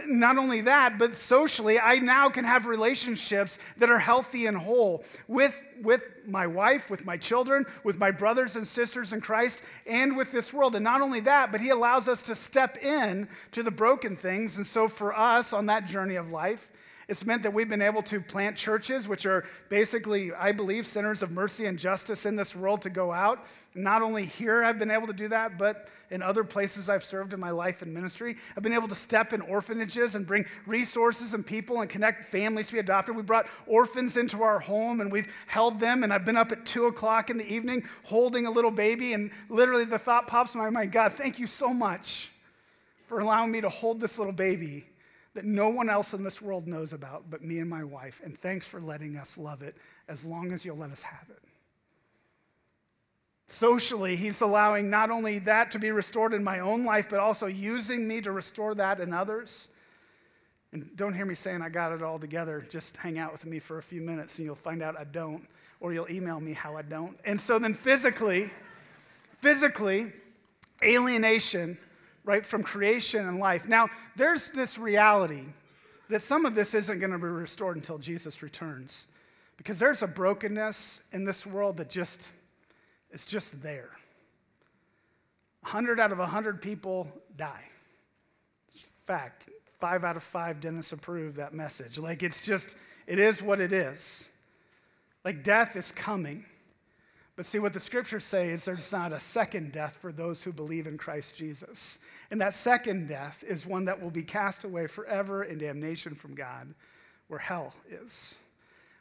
Not 0.05 0.38
only 0.38 0.62
that, 0.62 1.00
but 1.00 1.15
socially, 1.15 1.79
I 1.79 1.96
now 1.96 2.29
can 2.29 2.46
have 2.46 2.67
relationships 2.67 3.58
that 3.77 3.89
are 3.89 3.98
healthy 3.98 4.46
and 4.46 4.55
whole 4.55 5.03
with, 5.27 5.60
with 5.81 6.03
my 6.27 6.46
wife, 6.46 6.91
with 6.91 7.05
my 7.05 7.17
children, 7.17 7.65
with 7.84 7.98
my 7.98 8.12
brothers 8.12 8.55
and 8.55 8.67
sisters 8.67 9.13
in 9.13 9.22
Christ, 9.22 9.63
and 9.88 10.15
with 10.15 10.31
this 10.31 10.53
world. 10.53 10.75
And 10.75 10.84
not 10.84 11.01
only 11.01 11.22
that, 11.22 11.51
but 11.51 11.62
He 11.62 11.69
allows 11.69 12.08
us 12.08 12.22
to 12.24 12.36
step 12.36 12.77
in 12.77 13.27
to 13.51 13.63
the 13.63 13.72
broken 13.72 14.15
things. 14.15 14.58
And 14.58 14.65
so, 14.65 14.88
for 14.88 15.17
us 15.17 15.53
on 15.53 15.65
that 15.65 15.88
journey 15.88 16.15
of 16.15 16.31
life, 16.31 16.69
it's 17.10 17.25
meant 17.25 17.42
that 17.42 17.51
we've 17.51 17.68
been 17.68 17.82
able 17.82 18.04
to 18.04 18.22
plant 18.22 18.56
churches, 18.56 19.08
which 19.08 19.25
are 19.25 19.44
basically, 19.68 20.32
I 20.32 20.51
believe, 20.51 20.86
centers 20.86 21.24
of 21.24 21.32
mercy 21.32 21.66
and 21.66 21.80
justice 21.80 22.28
in 22.28 22.36
this 22.36 22.56
world 22.56 22.84
to 22.84 22.92
go 22.92 23.12
out. 23.12 23.44
Not 23.74 24.04
only 24.04 24.25
here 24.25 24.63
I've 24.63 24.78
been 24.78 24.92
able 24.92 25.08
to 25.08 25.13
do 25.13 25.28
that, 25.30 25.58
but 25.58 25.88
in 26.12 26.22
other 26.22 26.44
places 26.44 26.88
I've 26.88 27.04
served 27.04 27.34
in 27.34 27.39
my 27.39 27.50
life 27.50 27.82
and 27.82 27.92
ministry. 27.92 28.36
I've 28.56 28.62
been 28.62 28.74
able 28.74 28.88
to 28.89 28.96
step 28.96 29.34
in 29.34 29.42
orphanages 29.42 30.13
and 30.13 30.25
bring 30.25 30.46
resources 30.68 31.34
and 31.34 31.44
people 31.44 31.82
and 31.82 31.89
connect 31.89 32.28
families 32.28 32.68
to 32.68 32.74
be 32.74 32.80
adopted. 32.80 33.16
We 33.16 33.24
brought 33.24 33.48
orphans 33.66 34.16
into 34.16 34.44
our 34.44 34.60
home 34.60 35.01
and 35.01 35.12
we've 35.12 35.34
held 35.48 35.80
them. 35.80 36.04
And 36.04 36.13
I've 36.13 36.25
been 36.25 36.38
up 36.38 36.51
at 36.51 36.68
two 36.68 36.86
o'clock 36.86 37.32
in 37.32 37.38
the 37.38 37.51
evening 37.51 37.86
holding 38.04 38.46
a 38.46 38.51
little 38.51 38.72
baby. 38.72 39.13
And 39.13 39.32
literally 39.50 39.86
the 39.86 40.00
thought 40.00 40.28
pops 40.28 40.54
in 40.54 40.62
my 40.62 40.70
mind 40.70 40.92
God, 40.92 41.13
thank 41.13 41.39
you 41.39 41.48
so 41.48 41.74
much 41.74 42.30
for 43.08 43.20
allowing 43.20 43.50
me 43.50 43.62
to 43.62 43.70
hold 43.70 44.00
this 44.00 44.20
little 44.20 44.34
baby 44.34 44.86
that 45.34 45.46
no 45.46 45.70
one 45.70 45.90
else 45.90 46.14
in 46.14 46.24
this 46.24 46.42
world 46.42 46.68
knows 46.68 46.94
about 46.94 47.30
but 47.30 47.44
me 47.44 47.60
and 47.60 47.70
my 47.70 47.84
wife. 47.84 48.22
And 48.24 48.40
thanks 48.40 48.66
for 48.66 48.82
letting 48.82 49.16
us 49.18 49.38
love 49.38 49.62
it 49.62 49.76
as 50.08 50.26
long 50.26 50.52
as 50.52 50.66
you'll 50.66 50.78
let 50.78 50.92
us 50.92 51.04
have 51.04 51.30
it. 51.30 51.44
Socially, 53.48 54.16
he's 54.16 54.42
allowing 54.42 54.90
not 54.90 55.10
only 55.10 55.40
that 55.40 55.72
to 55.72 55.80
be 55.80 55.92
restored 55.92 56.34
in 56.34 56.44
my 56.44 56.60
own 56.60 56.86
life, 56.86 57.10
but 57.10 57.20
also 57.20 57.48
using 57.48 58.08
me 58.08 58.22
to 58.22 58.32
restore 58.32 58.76
that 58.76 59.00
in 59.00 59.12
others. 59.12 59.70
And 60.72 60.96
don't 60.96 61.16
hear 61.16 61.26
me 61.26 61.34
saying 61.34 61.64
I 61.64 61.70
got 61.70 61.92
it 61.92 62.04
all 62.04 62.20
together. 62.20 62.64
Just 62.70 62.98
hang 62.98 63.18
out 63.18 63.32
with 63.32 63.46
me 63.46 63.58
for 63.58 63.80
a 63.80 63.82
few 63.82 64.02
minutes 64.02 64.38
and 64.38 64.46
you'll 64.46 64.56
find 64.56 64.84
out 64.84 64.96
I 65.00 65.04
don't, 65.04 65.48
or 65.80 65.94
you'll 65.94 66.10
email 66.12 66.40
me 66.40 66.54
how 66.54 66.78
I 66.78 66.84
don't. 66.84 67.18
And 67.26 67.40
so 67.42 67.58
then 67.58 67.74
physically, 67.74 68.52
physically, 69.42 70.12
alienation 70.84 71.78
right, 72.30 72.46
from 72.46 72.62
creation 72.62 73.28
and 73.28 73.40
life. 73.40 73.68
Now, 73.68 73.90
there's 74.16 74.52
this 74.52 74.78
reality 74.78 75.46
that 76.10 76.22
some 76.22 76.46
of 76.46 76.54
this 76.54 76.76
isn't 76.76 77.00
going 77.00 77.12
to 77.12 77.18
be 77.18 77.24
restored 77.24 77.76
until 77.76 77.98
Jesus 77.98 78.44
returns 78.44 79.08
because 79.58 79.80
there's 79.80 80.04
a 80.04 80.08
brokenness 80.08 81.02
in 81.12 81.24
this 81.24 81.44
world 81.44 81.78
that 81.78 81.90
just 81.90 82.32
it's 83.10 83.26
just 83.26 83.64
there. 83.64 83.90
100 85.62 86.00
out 86.00 86.12
of 86.12 86.20
100 86.20 86.62
people 86.62 87.08
die. 87.36 87.64
Fact 89.08 89.50
five 89.80 90.04
out 90.04 90.16
of 90.16 90.22
five 90.22 90.62
didn't 90.62 90.92
approve 90.92 91.36
that 91.36 91.56
message. 91.56 91.98
Like 91.98 92.22
it's 92.22 92.46
just 92.46 92.78
it 93.08 93.18
is 93.18 93.42
what 93.42 93.60
it 93.60 93.74
is. 93.74 94.30
Like 95.26 95.44
death 95.44 95.76
is 95.76 95.92
coming 95.92 96.46
but 97.39 97.46
see, 97.46 97.60
what 97.60 97.72
the 97.72 97.79
scriptures 97.79 98.25
say 98.25 98.50
is 98.50 98.65
there's 98.65 98.91
not 98.91 99.13
a 99.13 99.19
second 99.19 99.72
death 99.72 99.96
for 100.01 100.12
those 100.12 100.43
who 100.43 100.51
believe 100.51 100.88
in 100.88 100.98
Christ 100.98 101.38
Jesus. 101.38 102.00
And 102.31 102.41
that 102.41 102.53
second 102.53 103.08
death 103.08 103.46
is 103.48 103.65
one 103.65 103.86
that 103.86 104.01
will 104.01 104.12
be 104.12 104.24
cast 104.24 104.65
away 104.65 104.88
forever 104.88 105.46
in 105.46 105.58
damnation 105.58 106.15
from 106.15 106.36
God, 106.36 106.74
where 107.29 107.39
hell 107.39 107.74
is, 107.89 108.36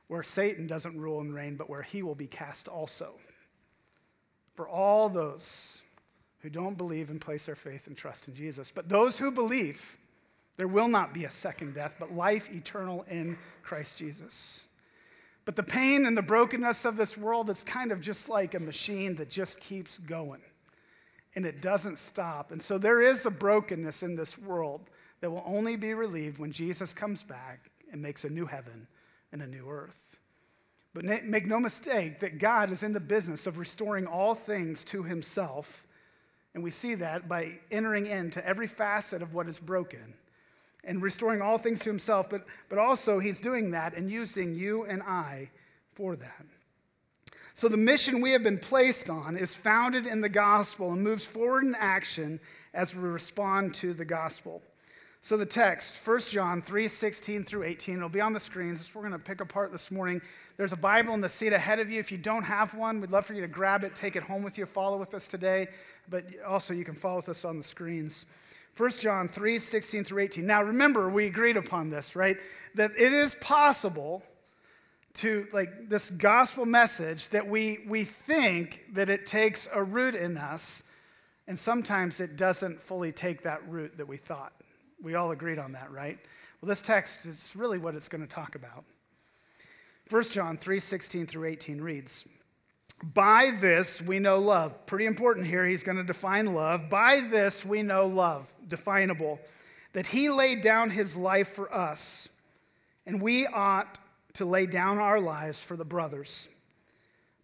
where 0.06 0.22
Satan 0.22 0.68
doesn't 0.68 0.96
rule 0.96 1.20
and 1.20 1.34
reign, 1.34 1.56
but 1.56 1.68
where 1.68 1.82
he 1.82 2.04
will 2.04 2.14
be 2.14 2.28
cast 2.28 2.68
also. 2.68 3.14
For 4.54 4.68
all 4.68 5.08
those 5.08 5.82
who 6.38 6.48
don't 6.48 6.78
believe 6.78 7.10
and 7.10 7.20
place 7.20 7.46
their 7.46 7.56
faith 7.56 7.88
and 7.88 7.96
trust 7.96 8.28
in 8.28 8.36
Jesus. 8.36 8.70
But 8.72 8.88
those 8.88 9.18
who 9.18 9.32
believe, 9.32 9.98
there 10.58 10.68
will 10.68 10.86
not 10.86 11.12
be 11.12 11.24
a 11.24 11.30
second 11.30 11.74
death, 11.74 11.96
but 11.98 12.14
life 12.14 12.54
eternal 12.54 13.04
in 13.10 13.36
Christ 13.64 13.96
Jesus. 13.96 14.62
But 15.48 15.56
the 15.56 15.62
pain 15.62 16.04
and 16.04 16.14
the 16.14 16.20
brokenness 16.20 16.84
of 16.84 16.98
this 16.98 17.16
world, 17.16 17.48
it's 17.48 17.62
kind 17.62 17.90
of 17.90 18.02
just 18.02 18.28
like 18.28 18.52
a 18.52 18.60
machine 18.60 19.14
that 19.14 19.30
just 19.30 19.58
keeps 19.60 19.96
going 19.96 20.42
and 21.34 21.46
it 21.46 21.62
doesn't 21.62 21.96
stop. 21.96 22.52
And 22.52 22.60
so 22.60 22.76
there 22.76 23.00
is 23.00 23.24
a 23.24 23.30
brokenness 23.30 24.02
in 24.02 24.14
this 24.14 24.36
world 24.36 24.82
that 25.22 25.30
will 25.30 25.42
only 25.46 25.76
be 25.76 25.94
relieved 25.94 26.38
when 26.38 26.52
Jesus 26.52 26.92
comes 26.92 27.22
back 27.22 27.70
and 27.90 28.02
makes 28.02 28.26
a 28.26 28.28
new 28.28 28.44
heaven 28.44 28.86
and 29.32 29.40
a 29.40 29.46
new 29.46 29.66
earth. 29.70 30.18
But 30.92 31.06
make 31.24 31.46
no 31.46 31.60
mistake 31.60 32.20
that 32.20 32.38
God 32.38 32.70
is 32.70 32.82
in 32.82 32.92
the 32.92 33.00
business 33.00 33.46
of 33.46 33.56
restoring 33.56 34.06
all 34.06 34.34
things 34.34 34.84
to 34.84 35.02
himself. 35.02 35.86
And 36.52 36.62
we 36.62 36.70
see 36.70 36.94
that 36.96 37.26
by 37.26 37.52
entering 37.70 38.06
into 38.06 38.46
every 38.46 38.66
facet 38.66 39.22
of 39.22 39.32
what 39.32 39.48
is 39.48 39.58
broken 39.58 40.12
and 40.88 41.02
restoring 41.02 41.40
all 41.40 41.58
things 41.58 41.80
to 41.80 41.90
himself, 41.90 42.28
but, 42.28 42.46
but 42.68 42.78
also 42.78 43.18
he's 43.18 43.40
doing 43.40 43.70
that 43.70 43.94
and 43.94 44.10
using 44.10 44.54
you 44.54 44.84
and 44.84 45.02
I 45.02 45.50
for 45.94 46.16
that. 46.16 46.46
So 47.54 47.68
the 47.68 47.76
mission 47.76 48.20
we 48.20 48.32
have 48.32 48.42
been 48.42 48.58
placed 48.58 49.10
on 49.10 49.36
is 49.36 49.54
founded 49.54 50.06
in 50.06 50.20
the 50.20 50.28
gospel 50.28 50.92
and 50.92 51.02
moves 51.02 51.24
forward 51.24 51.64
in 51.64 51.74
action 51.78 52.40
as 52.72 52.94
we 52.94 53.02
respond 53.02 53.74
to 53.74 53.92
the 53.92 54.04
gospel. 54.04 54.62
So 55.20 55.36
the 55.36 55.44
text, 55.44 55.94
1 56.06 56.20
John 56.20 56.62
3 56.62 56.88
16 56.88 57.44
through 57.44 57.64
18, 57.64 57.96
it'll 57.96 58.08
be 58.08 58.20
on 58.20 58.32
the 58.32 58.40
screens. 58.40 58.88
We're 58.94 59.02
going 59.02 59.12
to 59.12 59.18
pick 59.18 59.40
apart 59.40 59.72
this 59.72 59.90
morning. 59.90 60.22
There's 60.56 60.72
a 60.72 60.76
Bible 60.76 61.12
in 61.14 61.20
the 61.20 61.28
seat 61.28 61.52
ahead 61.52 61.80
of 61.80 61.90
you. 61.90 61.98
If 61.98 62.12
you 62.12 62.18
don't 62.18 62.44
have 62.44 62.74
one, 62.74 63.00
we'd 63.00 63.10
love 63.10 63.26
for 63.26 63.34
you 63.34 63.40
to 63.40 63.48
grab 63.48 63.82
it, 63.84 63.94
take 63.96 64.14
it 64.16 64.22
home 64.22 64.42
with 64.42 64.56
you, 64.56 64.64
follow 64.64 64.96
with 64.96 65.12
us 65.12 65.26
today. 65.28 65.68
But 66.08 66.24
also, 66.46 66.72
you 66.72 66.84
can 66.84 66.94
follow 66.94 67.16
with 67.16 67.28
us 67.28 67.44
on 67.44 67.58
the 67.58 67.64
screens. 67.64 68.24
1 68.78 68.90
John 68.90 69.28
3 69.28 69.58
16 69.58 70.04
through 70.04 70.22
18. 70.22 70.46
Now, 70.46 70.62
remember, 70.62 71.08
we 71.08 71.26
agreed 71.26 71.56
upon 71.56 71.90
this, 71.90 72.14
right? 72.14 72.36
That 72.76 72.92
it 72.96 73.12
is 73.12 73.34
possible 73.40 74.22
to, 75.14 75.48
like, 75.52 75.88
this 75.88 76.10
gospel 76.10 76.64
message 76.64 77.28
that 77.30 77.48
we, 77.48 77.80
we 77.88 78.04
think 78.04 78.84
that 78.92 79.08
it 79.08 79.26
takes 79.26 79.66
a 79.72 79.82
root 79.82 80.14
in 80.14 80.36
us, 80.36 80.84
and 81.48 81.58
sometimes 81.58 82.20
it 82.20 82.36
doesn't 82.36 82.80
fully 82.80 83.10
take 83.10 83.42
that 83.42 83.68
root 83.68 83.96
that 83.96 84.06
we 84.06 84.16
thought. 84.16 84.52
We 85.02 85.16
all 85.16 85.32
agreed 85.32 85.58
on 85.58 85.72
that, 85.72 85.90
right? 85.90 86.18
Well, 86.60 86.68
this 86.68 86.82
text 86.82 87.26
is 87.26 87.50
really 87.56 87.78
what 87.78 87.96
it's 87.96 88.08
going 88.08 88.20
to 88.20 88.32
talk 88.32 88.54
about. 88.54 88.84
1 90.08 90.22
John 90.24 90.56
3 90.56 90.78
16 90.78 91.26
through 91.26 91.48
18 91.48 91.80
reads, 91.80 92.24
by 93.02 93.52
this 93.60 94.00
we 94.02 94.18
know 94.18 94.38
love. 94.38 94.86
Pretty 94.86 95.06
important 95.06 95.46
here. 95.46 95.64
He's 95.66 95.82
going 95.82 95.98
to 95.98 96.04
define 96.04 96.54
love. 96.54 96.90
By 96.90 97.20
this 97.20 97.64
we 97.64 97.82
know 97.82 98.06
love, 98.06 98.52
definable, 98.66 99.38
that 99.92 100.06
he 100.06 100.28
laid 100.28 100.62
down 100.62 100.90
his 100.90 101.16
life 101.16 101.48
for 101.48 101.72
us, 101.72 102.28
and 103.06 103.22
we 103.22 103.46
ought 103.46 103.98
to 104.34 104.44
lay 104.44 104.66
down 104.66 104.98
our 104.98 105.20
lives 105.20 105.62
for 105.62 105.76
the 105.76 105.84
brothers. 105.84 106.48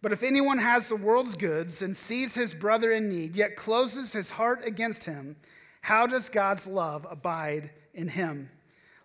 But 0.01 0.11
if 0.11 0.21
anyone 0.21 0.59
has 0.59 0.87
the 0.87 0.95
world's 0.95 1.35
goods 1.35 1.81
and 1.81 1.97
sees 1.97 2.35
his 2.35 2.53
brother 2.53 2.91
in 2.91 3.09
need, 3.09 3.35
yet 3.35 3.55
closes 3.55 4.13
his 4.13 4.29
heart 4.29 4.61
against 4.63 5.05
him, 5.05 5.35
how 5.81 6.05
does 6.05 6.29
God's 6.29 6.67
love 6.67 7.07
abide 7.09 7.71
in 7.93 8.07
him? 8.07 8.49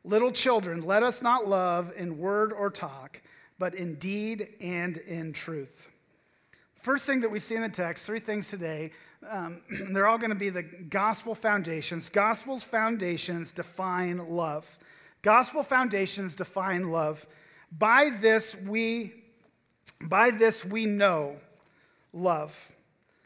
Little 0.05 0.31
children, 0.31 0.83
let 0.83 1.03
us 1.03 1.23
not 1.23 1.49
love 1.49 1.93
in 1.97 2.19
word 2.19 2.53
or 2.53 2.71
talk, 2.71 3.23
but 3.59 3.75
in 3.75 3.95
deed 3.95 4.49
and 4.61 4.97
in 4.99 5.33
truth. 5.33 5.89
First 6.81 7.07
thing 7.07 7.21
that 7.21 7.31
we 7.31 7.39
see 7.39 7.57
in 7.57 7.63
the 7.63 7.69
text, 7.69 8.07
three 8.07 8.21
things 8.21 8.49
today, 8.49 8.93
um, 9.29 9.61
they're 9.93 10.07
all 10.07 10.19
going 10.19 10.31
to 10.31 10.37
be 10.37 10.49
the 10.49 10.63
gospel 10.63 11.35
foundations. 11.35 12.09
Gospel's 12.09 12.63
foundations 12.63 13.53
define 13.53 14.29
love. 14.29 14.79
Gospel 15.23 15.63
foundations 15.63 16.35
define 16.35 16.89
love. 16.89 17.27
By 17.79 18.11
this 18.21 18.57
we 18.57 19.13
by 20.03 20.31
this 20.31 20.65
we 20.65 20.87
know 20.87 21.37
love. 22.15 22.75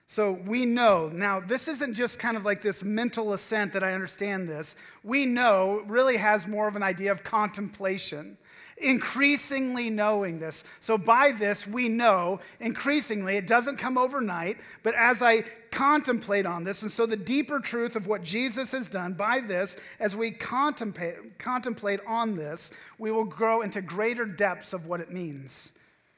So 0.08 0.32
we 0.46 0.64
know. 0.64 1.08
Now, 1.12 1.40
this 1.40 1.66
isn't 1.66 1.94
just 1.94 2.18
kind 2.18 2.36
of 2.36 2.44
like 2.44 2.62
this 2.62 2.82
mental 2.82 3.32
assent 3.32 3.72
that 3.72 3.82
I 3.82 3.94
understand 3.94 4.48
this. 4.48 4.76
We 5.02 5.24
know 5.26 5.82
really 5.86 6.16
has 6.16 6.46
more 6.46 6.68
of 6.68 6.76
an 6.76 6.82
idea 6.82 7.10
of 7.10 7.22
contemplation. 7.22 8.36
Increasingly 8.78 9.90
knowing 9.90 10.38
this. 10.38 10.64
So, 10.80 10.98
by 10.98 11.32
this, 11.32 11.66
we 11.66 11.88
know 11.88 12.40
increasingly, 12.60 13.36
it 13.36 13.46
doesn't 13.46 13.76
come 13.76 13.96
overnight, 13.96 14.58
but 14.82 14.94
as 14.94 15.22
I 15.22 15.44
contemplate 15.70 16.46
on 16.46 16.64
this, 16.64 16.82
and 16.82 16.90
so 16.90 17.06
the 17.06 17.16
deeper 17.16 17.60
truth 17.60 17.96
of 17.96 18.06
what 18.06 18.22
Jesus 18.22 18.72
has 18.72 18.88
done, 18.88 19.14
by 19.14 19.40
this, 19.40 19.76
as 19.98 20.16
we 20.16 20.30
contemplate, 20.30 21.38
contemplate 21.38 22.00
on 22.06 22.36
this, 22.36 22.70
we 22.98 23.10
will 23.10 23.24
grow 23.24 23.62
into 23.62 23.80
greater 23.80 24.24
depths 24.24 24.72
of 24.72 24.86
what 24.86 25.00
it 25.00 25.12
means. 25.12 25.72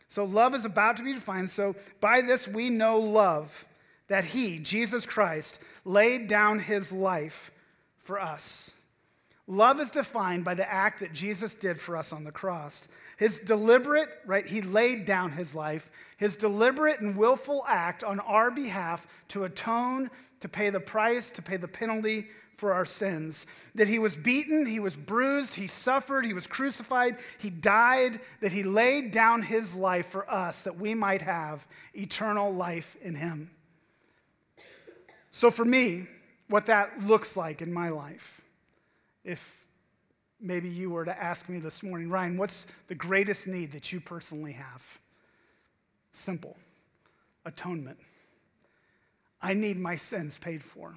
So, 0.09 0.25
love 0.25 0.55
is 0.55 0.65
about 0.65 0.97
to 0.99 1.03
be 1.03 1.15
defined. 1.15 1.51
So, 1.51 1.75
by 2.01 2.21
this, 2.23 2.49
we 2.49 2.71
know 2.71 2.99
love, 2.99 3.67
that 4.09 4.25
He, 4.25 4.59
Jesus 4.59 5.05
Christ, 5.05 5.61
laid 5.85 6.29
down 6.29 6.59
His 6.59 6.93
life 6.93 7.51
for 8.05 8.21
us. 8.21 8.71
Love 9.49 9.81
is 9.81 9.91
defined 9.91 10.45
by 10.45 10.55
the 10.55 10.71
act 10.71 11.01
that 11.01 11.13
Jesus 11.13 11.55
did 11.55 11.79
for 11.79 11.97
us 11.97 12.13
on 12.13 12.25
the 12.25 12.33
cross. 12.33 12.89
His 13.17 13.39
deliberate, 13.39 14.09
right, 14.27 14.47
he 14.47 14.61
laid 14.61 15.05
down 15.05 15.31
his 15.31 15.55
life, 15.55 15.89
his 16.17 16.37
deliberate 16.37 17.01
and 17.01 17.17
willful 17.17 17.65
act 17.69 18.03
on 18.03 18.19
our 18.21 18.51
behalf 18.51 19.07
to 19.29 19.45
atone, 19.45 20.11
to 20.41 20.49
pay 20.49 20.71
the 20.71 20.81
price, 20.81 21.31
to 21.31 21.43
pay 21.43 21.57
the 21.57 21.69
penalty 21.69 22.27
for 22.57 22.73
our 22.73 22.85
sins. 22.85 23.47
That 23.77 23.87
he 23.87 24.01
was 24.01 24.17
beaten, 24.17 24.67
he 24.67 24.81
was 24.81 24.97
bruised, 24.97 25.55
he 25.55 25.69
suffered, 25.69 26.27
he 26.27 26.35
was 26.35 26.47
crucified, 26.49 27.19
he 27.39 27.51
died, 27.51 28.21
that 28.41 28.53
he 28.53 28.65
laid 28.65 29.13
down 29.13 29.43
his 29.43 29.77
life 29.77 30.07
for 30.07 30.29
us 30.31 30.63
that 30.63 30.77
we 30.77 30.93
might 30.95 31.23
have 31.23 31.67
eternal 31.95 32.53
life 32.53 32.97
in 33.01 33.15
him. 33.15 33.51
So 35.31 35.51
for 35.53 35.65
me, 35.65 36.07
what 36.49 36.67
that 36.67 37.05
looks 37.05 37.37
like 37.37 37.63
in 37.63 37.73
my 37.73 37.91
life 37.91 38.43
if 39.27 39.67
maybe 40.41 40.69
you 40.69 40.89
were 40.89 41.05
to 41.05 41.23
ask 41.23 41.49
me 41.49 41.59
this 41.59 41.83
morning, 41.83 42.09
Ryan, 42.09 42.39
what's 42.39 42.67
the 42.87 42.95
greatest 42.95 43.47
need 43.47 43.73
that 43.73 43.93
you 43.93 44.01
personally 44.01 44.53
have? 44.53 45.01
Simple 46.13 46.57
atonement. 47.45 47.99
I 49.43 49.53
need 49.53 49.79
my 49.79 49.97
sins 49.97 50.39
paid 50.39 50.63
for 50.63 50.97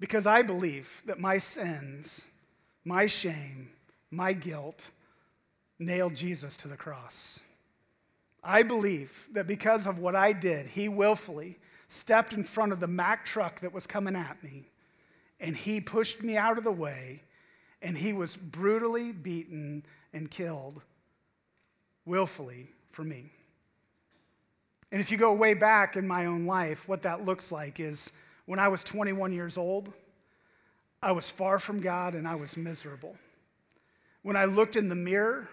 because 0.00 0.26
I 0.26 0.42
believe 0.42 1.02
that 1.06 1.20
my 1.20 1.38
sins, 1.38 2.26
my 2.84 3.06
shame, 3.06 3.70
my 4.10 4.32
guilt 4.32 4.90
nailed 5.78 6.14
Jesus 6.14 6.56
to 6.58 6.68
the 6.68 6.76
cross. 6.76 7.40
I 8.42 8.62
believe 8.62 9.28
that 9.32 9.46
because 9.46 9.86
of 9.86 9.98
what 9.98 10.16
I 10.16 10.32
did, 10.32 10.66
he 10.66 10.88
willfully 10.88 11.58
stepped 11.88 12.32
in 12.32 12.42
front 12.42 12.72
of 12.72 12.80
the 12.80 12.86
Mack 12.86 13.26
truck 13.26 13.60
that 13.60 13.74
was 13.74 13.86
coming 13.86 14.16
at 14.16 14.42
me 14.42 14.69
and 15.40 15.56
he 15.56 15.80
pushed 15.80 16.22
me 16.22 16.36
out 16.36 16.58
of 16.58 16.64
the 16.64 16.72
way, 16.72 17.22
and 17.82 17.96
he 17.96 18.12
was 18.12 18.36
brutally 18.36 19.12
beaten 19.12 19.84
and 20.12 20.30
killed 20.30 20.82
willfully 22.04 22.68
for 22.92 23.04
me. 23.04 23.30
And 24.92 25.00
if 25.00 25.10
you 25.10 25.16
go 25.16 25.32
way 25.32 25.54
back 25.54 25.96
in 25.96 26.06
my 26.06 26.26
own 26.26 26.46
life, 26.46 26.88
what 26.88 27.02
that 27.02 27.24
looks 27.24 27.52
like 27.52 27.78
is 27.78 28.10
when 28.46 28.58
I 28.58 28.68
was 28.68 28.82
21 28.82 29.32
years 29.32 29.56
old, 29.56 29.92
I 31.02 31.12
was 31.12 31.30
far 31.30 31.58
from 31.58 31.80
God 31.80 32.14
and 32.14 32.26
I 32.26 32.34
was 32.34 32.56
miserable. 32.56 33.16
When 34.22 34.36
I 34.36 34.44
looked 34.44 34.76
in 34.76 34.88
the 34.88 34.94
mirror, 34.94 35.48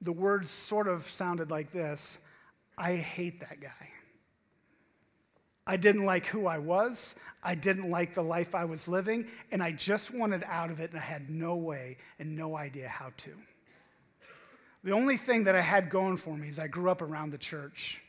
the 0.00 0.12
words 0.12 0.50
sort 0.50 0.88
of 0.88 1.08
sounded 1.08 1.50
like 1.50 1.72
this 1.72 2.18
I 2.76 2.96
hate 2.96 3.40
that 3.40 3.60
guy. 3.60 3.93
I 5.66 5.76
didn't 5.76 6.04
like 6.04 6.26
who 6.26 6.46
I 6.46 6.58
was. 6.58 7.14
I 7.42 7.54
didn't 7.54 7.90
like 7.90 8.14
the 8.14 8.22
life 8.22 8.54
I 8.54 8.64
was 8.64 8.88
living, 8.88 9.26
and 9.52 9.62
I 9.62 9.72
just 9.72 10.14
wanted 10.14 10.44
out 10.46 10.70
of 10.70 10.80
it, 10.80 10.90
and 10.90 10.98
I 10.98 11.02
had 11.02 11.28
no 11.28 11.56
way 11.56 11.98
and 12.18 12.36
no 12.36 12.56
idea 12.56 12.88
how 12.88 13.12
to. 13.18 13.30
The 14.82 14.92
only 14.92 15.16
thing 15.16 15.44
that 15.44 15.54
I 15.54 15.60
had 15.60 15.90
going 15.90 16.16
for 16.16 16.36
me 16.36 16.48
is 16.48 16.58
I 16.58 16.68
grew 16.68 16.90
up 16.90 17.02
around 17.02 17.30
the 17.30 17.38
church. 17.38 18.02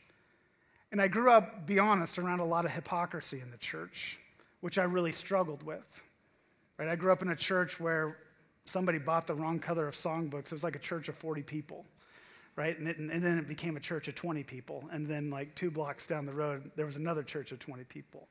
And 0.92 1.02
I 1.02 1.08
grew 1.08 1.30
up, 1.30 1.66
be 1.66 1.78
honest, 1.78 2.18
around 2.18 2.40
a 2.40 2.44
lot 2.44 2.64
of 2.64 2.70
hypocrisy 2.70 3.40
in 3.40 3.50
the 3.50 3.56
church, 3.58 4.18
which 4.60 4.78
I 4.78 4.84
really 4.84 5.12
struggled 5.12 5.62
with. 5.62 6.02
Right? 6.78 6.88
I 6.88 6.96
grew 6.96 7.12
up 7.12 7.22
in 7.22 7.28
a 7.28 7.36
church 7.36 7.80
where 7.80 8.16
somebody 8.64 8.98
bought 8.98 9.26
the 9.26 9.34
wrong 9.34 9.58
color 9.58 9.86
of 9.86 9.94
songbooks. 9.94 10.46
It 10.46 10.52
was 10.52 10.64
like 10.64 10.76
a 10.76 10.80
church 10.80 11.08
of 11.08 11.14
40 11.14 11.42
people 11.42 11.84
right? 12.56 12.76
And, 12.78 12.88
it, 12.88 12.98
and, 12.98 13.22
then 13.22 13.38
it 13.38 13.46
became 13.46 13.76
a 13.76 13.80
church 13.80 14.08
of 14.08 14.14
20 14.14 14.42
people. 14.42 14.88
And 14.90 15.06
then, 15.06 15.30
like 15.30 15.54
two 15.54 15.70
blocks 15.70 16.06
down 16.06 16.26
the 16.26 16.32
road, 16.32 16.70
there 16.74 16.86
was 16.86 16.96
another 16.96 17.22
church 17.22 17.52
of 17.52 17.58
20 17.58 17.84
people. 17.84 18.26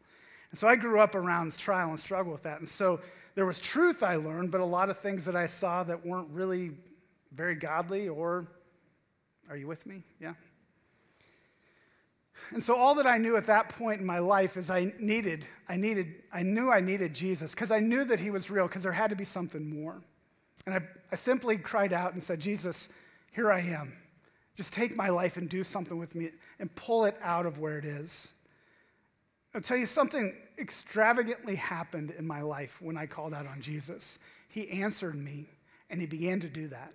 And 0.52 0.60
so 0.60 0.68
I 0.68 0.76
grew 0.76 1.00
up 1.00 1.16
around 1.16 1.58
trial 1.58 1.90
and 1.90 2.00
struggle 2.00 2.32
with 2.32 2.44
that. 2.44 2.60
And 2.60 2.68
so 2.68 3.00
there 3.36 3.46
was 3.46 3.60
truth 3.60 4.04
I 4.04 4.16
learned, 4.16 4.52
but 4.52 4.62
a 4.62 4.66
lot 4.66 4.90
of 4.90 4.98
things 4.98 5.26
that 5.26 5.36
I 5.36 5.48
saw 5.48 5.84
that 5.84 6.06
weren't 6.06 6.30
really 6.32 6.72
very 7.34 7.56
godly 7.56 8.10
or, 8.10 8.48
are 9.50 9.58
you 9.58 9.68
with 9.68 9.86
me? 9.86 10.02
Yeah. 10.20 10.34
And 12.52 12.62
so 12.62 12.76
all 12.76 12.96
that 12.96 13.08
I 13.08 13.18
knew 13.18 13.38
at 13.38 13.46
that 13.48 13.70
point 13.70 14.02
in 14.02 14.06
my 14.06 14.20
life 14.20 14.58
is 14.58 14.70
I 14.70 14.94
needed, 15.00 15.48
I 15.68 15.78
needed, 15.78 16.24
I 16.32 16.44
knew 16.44 16.72
I 16.72 16.80
needed 16.80 17.14
Jesus 17.14 17.54
because 17.54 17.72
I 17.72 17.80
knew 17.80 18.04
that 18.06 18.20
he 18.20 18.30
was 18.30 18.50
real 18.50 18.68
because 18.68 18.84
there 18.84 18.92
had 18.92 19.10
to 19.10 19.16
be 19.16 19.26
something 19.26 19.68
more. 19.68 20.02
And 20.66 20.76
I, 20.76 20.82
I 21.12 21.16
simply 21.16 21.58
cried 21.58 21.94
out 21.94 22.14
and 22.14 22.24
said, 22.24 22.40
Jesus, 22.40 22.90
here 23.32 23.52
I 23.52 23.62
am. 23.62 23.94
Just 24.56 24.74
take 24.74 24.96
my 24.96 25.10
life 25.10 25.38
and 25.38 25.50
do 25.50 25.64
something 25.64 25.98
with 25.98 26.16
me 26.16 26.32
and 26.60 26.74
pull 26.76 27.06
it 27.06 27.18
out 27.22 27.46
of 27.46 27.60
where 27.60 27.78
it 27.78 27.86
is. 27.86 28.34
I'll 29.54 29.62
tell 29.62 29.78
you 29.78 29.86
something 29.86 30.36
extravagantly 30.58 31.56
happened 31.56 32.12
in 32.12 32.28
my 32.28 32.42
life 32.42 32.82
when 32.82 32.98
I 32.98 33.06
called 33.06 33.34
out 33.34 33.48
on 33.48 33.62
Jesus. 33.62 34.20
He 34.50 34.70
answered 34.70 35.16
me 35.16 35.48
and 35.90 36.00
he 36.00 36.08
began 36.08 36.40
to 36.42 36.48
do 36.48 36.68
that. 36.70 36.94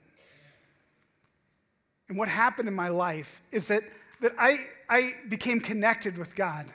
And 2.09 2.19
what 2.19 2.29
happened 2.29 2.69
in 2.69 2.75
my 2.75 2.89
life 2.89 3.41
is 3.51 3.69
that, 3.69 3.85
that 4.21 4.33
I, 4.39 4.57
I 4.89 5.13
became 5.29 5.61
connected 5.61 6.19
with 6.19 6.35
God 6.35 6.67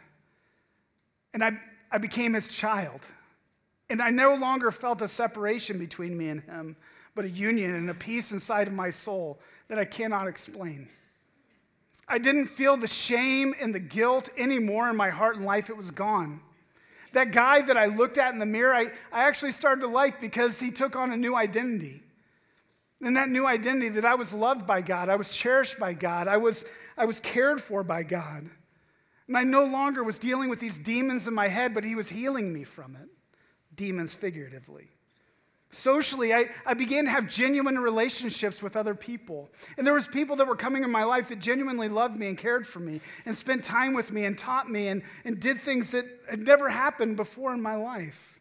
and 1.33 1.43
I, 1.43 1.51
I 1.91 1.97
became 1.97 2.33
his 2.33 2.47
child. 2.47 3.01
And 3.89 4.01
I 4.01 4.09
no 4.09 4.33
longer 4.33 4.71
felt 4.71 5.01
a 5.01 5.07
separation 5.07 5.77
between 5.77 6.17
me 6.17 6.29
and 6.29 6.41
him, 6.41 6.75
but 7.15 7.25
a 7.25 7.30
union 7.30 7.73
and 7.73 7.89
a 7.89 7.93
peace 7.93 8.32
inside 8.32 8.67
of 8.67 8.73
my 8.73 8.89
soul 8.89 9.39
that 9.69 9.80
I 9.80 9.86
cannot 9.86 10.28
explain. 10.28 10.89
I 12.08 12.19
didn't 12.19 12.47
feel 12.47 12.78
the 12.78 12.88
shame 12.88 13.56
and 13.60 13.73
the 13.73 13.80
guilt 13.80 14.30
anymore 14.38 14.89
in 14.89 14.95
my 14.95 15.10
heart 15.10 15.38
and 15.38 15.45
life. 15.45 15.69
It 15.69 15.78
was 15.78 15.89
gone. 15.89 16.41
That 17.13 17.32
guy 17.32 17.62
that 17.62 17.78
I 17.78 17.86
looked 17.86 18.17
at 18.17 18.34
in 18.34 18.39
the 18.39 18.45
mirror, 18.45 18.73
I, 18.73 18.88
I 19.12 19.23
actually 19.23 19.54
started 19.54 19.82
to 19.82 19.88
like 19.88 20.21
because 20.21 20.60
he 20.60 20.69
took 20.69 20.95
on 20.95 21.12
a 21.12 21.17
new 21.17 21.36
identity. 21.36 22.04
And 23.01 23.17
that 23.17 23.30
new 23.30 23.47
identity 23.47 23.89
that 23.89 24.06
I 24.06 24.15
was 24.15 24.34
loved 24.34 24.67
by 24.67 24.82
God, 24.82 25.10
I 25.10 25.15
was 25.15 25.30
cherished 25.30 25.80
by 25.80 25.93
God, 25.93 26.28
I 26.28 26.38
was, 26.38 26.65
I 26.97 27.06
was 27.06 27.19
cared 27.19 27.62
for 27.62 27.84
by 27.84 28.04
God. 28.04 28.49
And 29.28 29.38
I 29.38 29.43
no 29.43 29.65
longer 29.65 30.04
was 30.04 30.19
dealing 30.19 30.49
with 30.49 30.60
these 30.60 30.78
demons 30.78 31.28
in 31.28 31.34
my 31.34 31.47
head, 31.47 31.73
but 31.73 31.84
he 31.84 31.95
was 31.95 32.10
healing 32.10 32.54
me 32.54 32.63
from 32.63 32.95
it, 32.95 33.10
demons 33.73 34.13
figuratively. 34.13 34.89
Socially, 35.71 36.34
I, 36.34 36.45
I 36.65 36.73
began 36.73 37.04
to 37.06 37.12
have 37.12 37.28
genuine 37.28 37.78
relationships 37.78 38.63
with 38.63 38.78
other 38.78 38.95
people. 38.95 39.49
And 39.78 39.86
there 39.86 39.93
was 39.93 40.08
people 40.08 40.38
that 40.38 40.47
were 40.47 40.56
coming 40.56 40.84
in 40.84 40.91
my 40.91 41.04
life 41.04 41.30
that 41.30 41.39
genuinely 41.39 41.89
loved 41.89 42.17
me 42.17 42.28
and 42.28 42.38
cared 42.38 42.65
for 42.65 42.80
me 42.80 43.01
and 43.25 43.36
spent 43.36 43.63
time 43.63 43.93
with 43.93 44.12
me 44.12 44.23
and 44.25 44.38
taught 44.38 44.69
me 44.69 44.88
and, 44.88 45.01
and 45.25 45.39
did 45.39 45.60
things 45.60 45.91
that 45.91 46.06
had 46.30 46.39
never 46.39 46.69
happened 46.69 47.17
before 47.17 47.54
in 47.54 47.62
my 47.62 47.75
life. 47.75 48.39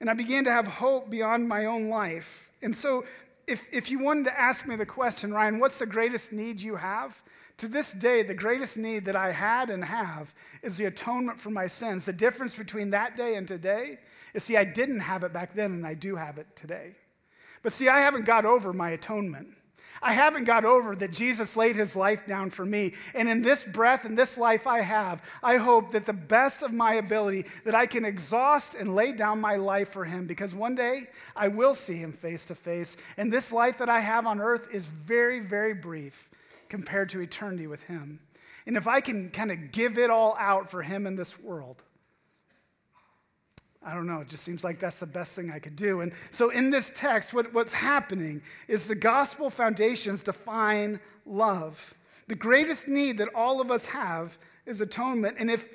And 0.00 0.08
I 0.08 0.14
began 0.14 0.44
to 0.44 0.52
have 0.52 0.66
hope 0.66 1.10
beyond 1.10 1.48
my 1.48 1.66
own 1.66 1.88
life. 1.88 2.48
And 2.62 2.74
so 2.74 3.04
if, 3.46 3.66
if 3.72 3.90
you 3.90 3.98
wanted 3.98 4.24
to 4.26 4.40
ask 4.40 4.66
me 4.66 4.76
the 4.76 4.86
question, 4.86 5.32
Ryan, 5.32 5.58
what's 5.58 5.78
the 5.78 5.86
greatest 5.86 6.32
need 6.32 6.60
you 6.60 6.76
have? 6.76 7.20
To 7.58 7.66
this 7.66 7.92
day, 7.92 8.22
the 8.22 8.34
greatest 8.34 8.76
need 8.76 9.04
that 9.06 9.16
I 9.16 9.32
had 9.32 9.68
and 9.70 9.84
have 9.84 10.32
is 10.62 10.76
the 10.76 10.84
atonement 10.84 11.40
for 11.40 11.50
my 11.50 11.66
sins. 11.66 12.06
The 12.06 12.12
difference 12.12 12.54
between 12.54 12.90
that 12.90 13.16
day 13.16 13.34
and 13.34 13.48
today 13.48 13.98
is 14.34 14.44
see, 14.44 14.56
I 14.56 14.64
didn't 14.64 15.00
have 15.00 15.24
it 15.24 15.32
back 15.32 15.54
then, 15.54 15.72
and 15.72 15.86
I 15.86 15.94
do 15.94 16.16
have 16.16 16.38
it 16.38 16.46
today. 16.56 16.94
But 17.62 17.72
see, 17.72 17.88
I 17.88 18.00
haven't 18.00 18.24
got 18.24 18.44
over 18.44 18.72
my 18.72 18.90
atonement. 18.90 19.48
I 20.00 20.12
haven't 20.12 20.44
got 20.44 20.64
over 20.64 20.94
that 20.96 21.12
Jesus 21.12 21.56
laid 21.56 21.76
his 21.76 21.96
life 21.96 22.26
down 22.26 22.50
for 22.50 22.64
me. 22.64 22.94
And 23.14 23.28
in 23.28 23.42
this 23.42 23.64
breath 23.64 24.04
and 24.04 24.16
this 24.16 24.38
life 24.38 24.66
I 24.66 24.80
have, 24.80 25.22
I 25.42 25.56
hope 25.56 25.92
that 25.92 26.06
the 26.06 26.12
best 26.12 26.62
of 26.62 26.72
my 26.72 26.94
ability, 26.94 27.46
that 27.64 27.74
I 27.74 27.86
can 27.86 28.04
exhaust 28.04 28.74
and 28.74 28.94
lay 28.94 29.12
down 29.12 29.40
my 29.40 29.56
life 29.56 29.90
for 29.90 30.04
him 30.04 30.26
because 30.26 30.54
one 30.54 30.74
day 30.74 31.08
I 31.34 31.48
will 31.48 31.74
see 31.74 31.96
him 31.96 32.12
face 32.12 32.44
to 32.46 32.54
face. 32.54 32.96
And 33.16 33.32
this 33.32 33.52
life 33.52 33.78
that 33.78 33.88
I 33.88 34.00
have 34.00 34.26
on 34.26 34.40
earth 34.40 34.72
is 34.72 34.86
very, 34.86 35.40
very 35.40 35.74
brief 35.74 36.30
compared 36.68 37.10
to 37.10 37.20
eternity 37.20 37.66
with 37.66 37.82
him. 37.82 38.20
And 38.66 38.76
if 38.76 38.86
I 38.86 39.00
can 39.00 39.30
kind 39.30 39.50
of 39.50 39.72
give 39.72 39.98
it 39.98 40.10
all 40.10 40.36
out 40.38 40.70
for 40.70 40.82
him 40.82 41.06
in 41.06 41.16
this 41.16 41.40
world, 41.40 41.82
I 43.88 43.94
don't 43.94 44.06
know, 44.06 44.20
it 44.20 44.28
just 44.28 44.44
seems 44.44 44.62
like 44.62 44.78
that's 44.78 45.00
the 45.00 45.06
best 45.06 45.34
thing 45.34 45.50
I 45.50 45.58
could 45.58 45.76
do. 45.76 46.02
And 46.02 46.12
so 46.30 46.50
in 46.50 46.68
this 46.70 46.92
text, 46.94 47.32
what, 47.32 47.54
what's 47.54 47.72
happening 47.72 48.42
is 48.68 48.86
the 48.86 48.94
gospel 48.94 49.48
foundations 49.48 50.22
define 50.22 51.00
love. 51.24 51.94
The 52.26 52.34
greatest 52.34 52.86
need 52.86 53.16
that 53.18 53.28
all 53.34 53.62
of 53.62 53.70
us 53.70 53.86
have 53.86 54.36
is 54.66 54.82
atonement. 54.82 55.36
And 55.38 55.50
if 55.50 55.66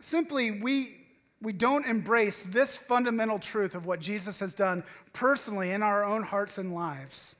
simply 0.00 0.50
we 0.50 1.00
we 1.44 1.52
don't 1.52 1.86
embrace 1.86 2.42
this 2.42 2.74
fundamental 2.74 3.38
truth 3.38 3.74
of 3.74 3.84
what 3.84 4.00
Jesus 4.00 4.40
has 4.40 4.54
done 4.54 4.82
personally 5.12 5.72
in 5.72 5.82
our 5.82 6.02
own 6.02 6.22
hearts 6.22 6.56
and 6.56 6.74
lives, 6.74 7.36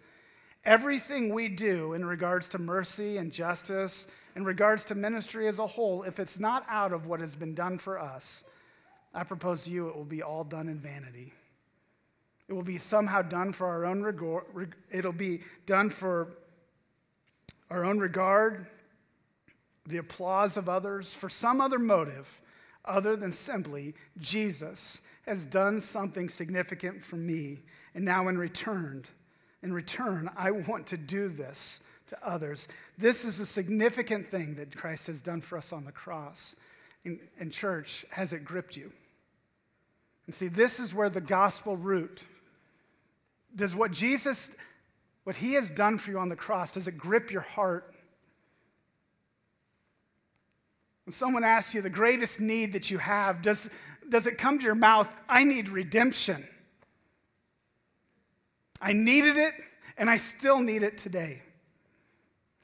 everything 0.64 1.32
we 1.32 1.48
do 1.48 1.94
in 1.94 2.04
regards 2.04 2.50
to 2.50 2.58
mercy 2.58 3.16
and 3.16 3.32
justice, 3.32 4.06
in 4.36 4.44
regards 4.44 4.84
to 4.86 4.94
ministry 4.94 5.48
as 5.48 5.58
a 5.58 5.66
whole, 5.66 6.02
if 6.02 6.20
it's 6.20 6.38
not 6.38 6.66
out 6.68 6.92
of 6.92 7.06
what 7.06 7.20
has 7.20 7.34
been 7.34 7.54
done 7.54 7.78
for 7.78 7.98
us, 7.98 8.44
I 9.14 9.22
propose 9.22 9.62
to 9.62 9.70
you 9.70 9.88
it 9.88 9.96
will 9.96 10.04
be 10.04 10.22
all 10.22 10.44
done 10.44 10.68
in 10.68 10.78
vanity. 10.78 11.32
It 12.48 12.52
will 12.52 12.62
be 12.62 12.78
somehow 12.78 13.22
done 13.22 13.52
for 13.52 13.66
our 13.66 13.86
own 13.86 14.02
regard. 14.02 14.74
It'll 14.90 15.12
be 15.12 15.40
done 15.66 15.88
for 15.88 16.36
our 17.70 17.84
own 17.84 17.98
regard, 17.98 18.66
the 19.86 19.98
applause 19.98 20.56
of 20.56 20.68
others, 20.68 21.14
for 21.14 21.28
some 21.28 21.60
other 21.60 21.78
motive 21.78 22.42
other 22.84 23.16
than 23.16 23.32
simply 23.32 23.94
Jesus 24.18 25.00
has 25.26 25.46
done 25.46 25.80
something 25.80 26.28
significant 26.28 27.02
for 27.02 27.16
me. 27.16 27.62
And 27.94 28.04
now 28.04 28.28
in 28.28 28.36
return, 28.36 29.04
in 29.62 29.72
return, 29.72 30.30
I 30.36 30.50
want 30.50 30.86
to 30.88 30.98
do 30.98 31.28
this 31.28 31.80
to 32.08 32.18
others. 32.22 32.68
This 32.98 33.24
is 33.24 33.40
a 33.40 33.46
significant 33.46 34.26
thing 34.26 34.56
that 34.56 34.76
Christ 34.76 35.06
has 35.06 35.22
done 35.22 35.40
for 35.40 35.56
us 35.56 35.72
on 35.72 35.84
the 35.84 35.92
cross. 35.92 36.56
In, 37.04 37.18
in 37.38 37.50
church, 37.50 38.04
has 38.10 38.32
it 38.32 38.44
gripped 38.44 38.76
you? 38.76 38.92
And 40.26 40.34
see, 40.34 40.48
this 40.48 40.80
is 40.80 40.94
where 40.94 41.10
the 41.10 41.20
gospel 41.20 41.76
root 41.76 42.26
does 43.54 43.74
what 43.74 43.92
Jesus, 43.92 44.54
what 45.24 45.36
he 45.36 45.54
has 45.54 45.70
done 45.70 45.98
for 45.98 46.10
you 46.10 46.18
on 46.18 46.28
the 46.28 46.36
cross, 46.36 46.72
does 46.72 46.88
it 46.88 46.98
grip 46.98 47.30
your 47.30 47.42
heart? 47.42 47.94
When 51.04 51.12
someone 51.12 51.44
asks 51.44 51.74
you 51.74 51.82
the 51.82 51.90
greatest 51.90 52.40
need 52.40 52.72
that 52.72 52.90
you 52.90 52.98
have, 52.98 53.42
does, 53.42 53.70
does 54.08 54.26
it 54.26 54.38
come 54.38 54.58
to 54.58 54.64
your 54.64 54.74
mouth, 54.74 55.14
I 55.28 55.44
need 55.44 55.68
redemption? 55.68 56.46
I 58.80 58.92
needed 58.92 59.36
it, 59.36 59.54
and 59.96 60.10
I 60.10 60.16
still 60.16 60.60
need 60.60 60.82
it 60.82 60.98
today. 60.98 61.42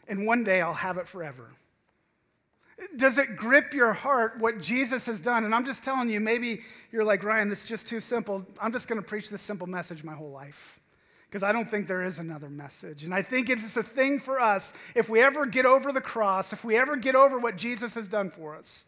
And 0.09 0.27
one 0.27 0.43
day 0.43 0.61
I'll 0.61 0.75
have 0.75 0.99
it 0.99 1.07
forever. 1.07 1.51
Does 2.97 3.19
it 3.19 3.37
grip 3.37 3.75
your 3.75 3.93
heart 3.93 4.39
what 4.39 4.61
Jesus 4.61 5.07
has 5.07 5.21
done? 5.21 5.45
And 5.45 5.55
I'm 5.55 5.65
just 5.65 5.85
telling 5.85 6.09
you, 6.09 6.21
maybe 6.21 6.63
you're 6.91 7.05
like, 7.05 7.23
Ryan, 7.25 7.49
this 7.49 7.65
is 7.65 7.69
just 7.69 7.87
too 7.87 8.01
simple. 8.01 8.47
I'm 8.61 8.73
just 8.73 8.89
going 8.89 9.01
to 9.01 9.07
preach 9.07 9.29
this 9.29 9.43
simple 9.43 9.67
message 9.67 10.03
my 10.03 10.15
whole 10.15 10.31
life 10.31 10.81
because 11.29 11.43
I 11.43 11.53
don't 11.53 11.71
think 11.71 11.87
there 11.87 12.03
is 12.03 12.19
another 12.19 12.49
message. 12.49 13.05
And 13.05 13.15
I 13.15 13.23
think 13.23 13.51
it's 13.51 13.77
a 13.77 13.83
thing 13.83 14.19
for 14.19 14.41
us 14.41 14.73
if 14.95 15.09
we 15.09 15.21
ever 15.21 15.47
get 15.47 15.67
over 15.67 15.93
the 15.93 16.01
cross, 16.01 16.53
if 16.53 16.65
we 16.65 16.77
ever 16.77 16.97
get 16.97 17.15
over 17.15 17.39
what 17.39 17.57
Jesus 17.57 17.95
has 17.95 18.09
done 18.09 18.31
for 18.31 18.57
us, 18.57 18.85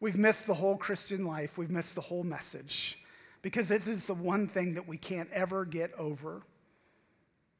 we've 0.00 0.18
missed 0.18 0.46
the 0.46 0.54
whole 0.54 0.76
Christian 0.76 1.24
life, 1.24 1.56
we've 1.56 1.70
missed 1.70 1.94
the 1.94 2.02
whole 2.02 2.24
message 2.24 2.98
because 3.40 3.70
it 3.70 3.86
is 3.86 4.06
the 4.06 4.14
one 4.14 4.48
thing 4.48 4.74
that 4.74 4.86
we 4.86 4.98
can't 4.98 5.30
ever 5.32 5.64
get 5.64 5.94
over. 5.94 6.42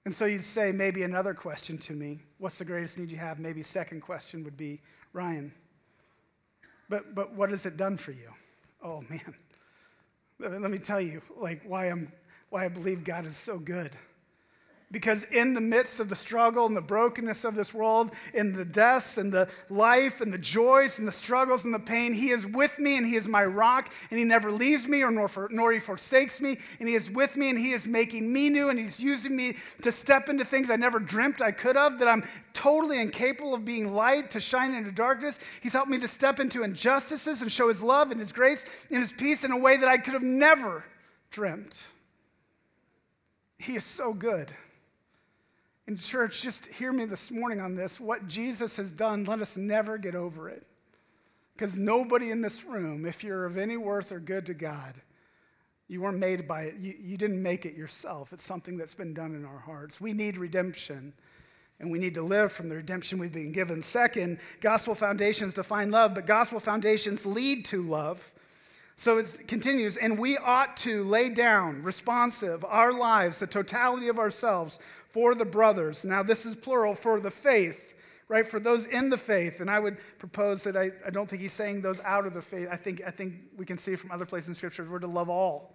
And 0.06 0.14
so 0.14 0.24
you'd 0.24 0.44
say, 0.44 0.70
maybe 0.70 1.02
another 1.02 1.34
question 1.34 1.76
to 1.78 1.92
me 1.92 2.20
what's 2.38 2.58
the 2.58 2.64
greatest 2.64 2.96
need 2.96 3.10
you 3.10 3.18
have? 3.18 3.40
Maybe 3.40 3.60
second 3.64 4.02
question 4.02 4.44
would 4.44 4.56
be, 4.56 4.80
Ryan, 5.12 5.52
but, 6.88 7.12
but 7.16 7.34
what 7.34 7.50
has 7.50 7.66
it 7.66 7.76
done 7.76 7.96
for 7.96 8.12
you? 8.12 8.30
Oh, 8.80 9.02
man. 9.10 9.34
Let 10.38 10.70
me 10.70 10.78
tell 10.78 11.00
you, 11.00 11.22
like, 11.36 11.62
why 11.66 11.86
I'm 11.86 12.12
why 12.50 12.66
I 12.66 12.68
believe 12.68 13.02
God 13.02 13.26
is 13.26 13.36
so 13.36 13.58
good. 13.58 13.90
Because 14.96 15.24
in 15.24 15.52
the 15.52 15.60
midst 15.60 16.00
of 16.00 16.08
the 16.08 16.16
struggle 16.16 16.64
and 16.64 16.74
the 16.74 16.80
brokenness 16.80 17.44
of 17.44 17.54
this 17.54 17.74
world, 17.74 18.14
in 18.32 18.54
the 18.54 18.64
deaths 18.64 19.18
and 19.18 19.30
the 19.30 19.46
life 19.68 20.22
and 20.22 20.32
the 20.32 20.38
joys 20.38 20.98
and 20.98 21.06
the 21.06 21.12
struggles 21.12 21.66
and 21.66 21.74
the 21.74 21.78
pain, 21.78 22.14
He 22.14 22.30
is 22.30 22.46
with 22.46 22.78
me 22.78 22.96
and 22.96 23.06
He 23.06 23.14
is 23.14 23.28
my 23.28 23.44
rock 23.44 23.92
and 24.10 24.18
He 24.18 24.24
never 24.24 24.50
leaves 24.50 24.88
me 24.88 25.02
or 25.02 25.10
nor, 25.10 25.28
for, 25.28 25.50
nor 25.52 25.70
He 25.70 25.80
forsakes 25.80 26.40
me. 26.40 26.56
And 26.80 26.88
He 26.88 26.94
is 26.94 27.10
with 27.10 27.36
me 27.36 27.50
and 27.50 27.58
He 27.58 27.72
is 27.72 27.86
making 27.86 28.32
me 28.32 28.48
new 28.48 28.70
and 28.70 28.78
He's 28.78 28.98
using 28.98 29.36
me 29.36 29.56
to 29.82 29.92
step 29.92 30.30
into 30.30 30.46
things 30.46 30.70
I 30.70 30.76
never 30.76 30.98
dreamt 30.98 31.42
I 31.42 31.50
could 31.52 31.76
have, 31.76 31.98
that 31.98 32.08
I'm 32.08 32.24
totally 32.54 32.98
incapable 32.98 33.52
of 33.52 33.66
being 33.66 33.92
light 33.92 34.30
to 34.30 34.40
shine 34.40 34.72
into 34.72 34.92
darkness. 34.92 35.38
He's 35.60 35.74
helped 35.74 35.90
me 35.90 35.98
to 35.98 36.08
step 36.08 36.40
into 36.40 36.62
injustices 36.62 37.42
and 37.42 37.52
show 37.52 37.68
His 37.68 37.82
love 37.82 38.12
and 38.12 38.18
His 38.18 38.32
grace 38.32 38.64
and 38.90 39.00
His 39.00 39.12
peace 39.12 39.44
in 39.44 39.52
a 39.52 39.58
way 39.58 39.76
that 39.76 39.90
I 39.90 39.98
could 39.98 40.14
have 40.14 40.22
never 40.22 40.86
dreamt. 41.30 41.86
He 43.58 43.76
is 43.76 43.84
so 43.84 44.14
good. 44.14 44.50
In 45.86 45.96
church, 45.96 46.42
just 46.42 46.66
hear 46.66 46.92
me 46.92 47.04
this 47.04 47.30
morning 47.30 47.60
on 47.60 47.76
this. 47.76 48.00
What 48.00 48.26
Jesus 48.26 48.76
has 48.76 48.90
done, 48.90 49.24
let 49.24 49.40
us 49.40 49.56
never 49.56 49.98
get 49.98 50.16
over 50.16 50.48
it. 50.48 50.66
Because 51.54 51.76
nobody 51.76 52.30
in 52.30 52.40
this 52.40 52.64
room, 52.64 53.06
if 53.06 53.22
you're 53.22 53.46
of 53.46 53.56
any 53.56 53.76
worth 53.76 54.10
or 54.10 54.18
good 54.18 54.46
to 54.46 54.54
God, 54.54 54.94
you 55.88 56.00
weren't 56.00 56.18
made 56.18 56.48
by 56.48 56.64
it. 56.64 56.76
You, 56.78 56.94
you 57.00 57.16
didn't 57.16 57.40
make 57.40 57.64
it 57.64 57.76
yourself. 57.76 58.32
It's 58.32 58.44
something 58.44 58.76
that's 58.76 58.94
been 58.94 59.14
done 59.14 59.34
in 59.34 59.44
our 59.44 59.60
hearts. 59.60 60.00
We 60.00 60.12
need 60.12 60.36
redemption, 60.36 61.12
and 61.78 61.90
we 61.90 62.00
need 62.00 62.14
to 62.14 62.22
live 62.22 62.50
from 62.50 62.68
the 62.68 62.74
redemption 62.74 63.18
we've 63.20 63.32
been 63.32 63.52
given. 63.52 63.82
Second, 63.82 64.40
gospel 64.60 64.96
foundations 64.96 65.54
define 65.54 65.92
love, 65.92 66.14
but 66.14 66.26
gospel 66.26 66.58
foundations 66.58 67.24
lead 67.24 67.64
to 67.66 67.82
love. 67.82 68.32
So 68.96 69.18
it 69.18 69.46
continues, 69.46 69.98
and 69.98 70.18
we 70.18 70.38
ought 70.38 70.78
to 70.78 71.04
lay 71.04 71.28
down, 71.28 71.82
responsive, 71.82 72.64
our 72.64 72.92
lives, 72.92 73.38
the 73.38 73.46
totality 73.46 74.08
of 74.08 74.18
ourselves 74.18 74.78
for 75.10 75.34
the 75.34 75.44
brothers. 75.44 76.04
Now, 76.04 76.22
this 76.22 76.46
is 76.46 76.54
plural 76.54 76.94
for 76.94 77.20
the 77.20 77.30
faith, 77.30 77.94
right? 78.28 78.46
For 78.46 78.58
those 78.58 78.86
in 78.86 79.10
the 79.10 79.18
faith. 79.18 79.60
And 79.60 79.70
I 79.70 79.78
would 79.78 79.98
propose 80.18 80.64
that 80.64 80.78
I, 80.78 80.92
I 81.06 81.10
don't 81.10 81.28
think 81.28 81.42
he's 81.42 81.52
saying 81.52 81.82
those 81.82 82.00
out 82.00 82.26
of 82.26 82.32
the 82.32 82.40
faith. 82.40 82.68
I 82.72 82.76
think, 82.76 83.02
I 83.06 83.10
think 83.10 83.34
we 83.58 83.66
can 83.66 83.76
see 83.76 83.96
from 83.96 84.10
other 84.10 84.24
places 84.24 84.48
in 84.48 84.54
Scripture, 84.54 84.86
we're 84.90 84.98
to 85.00 85.06
love 85.06 85.28
all. 85.28 85.74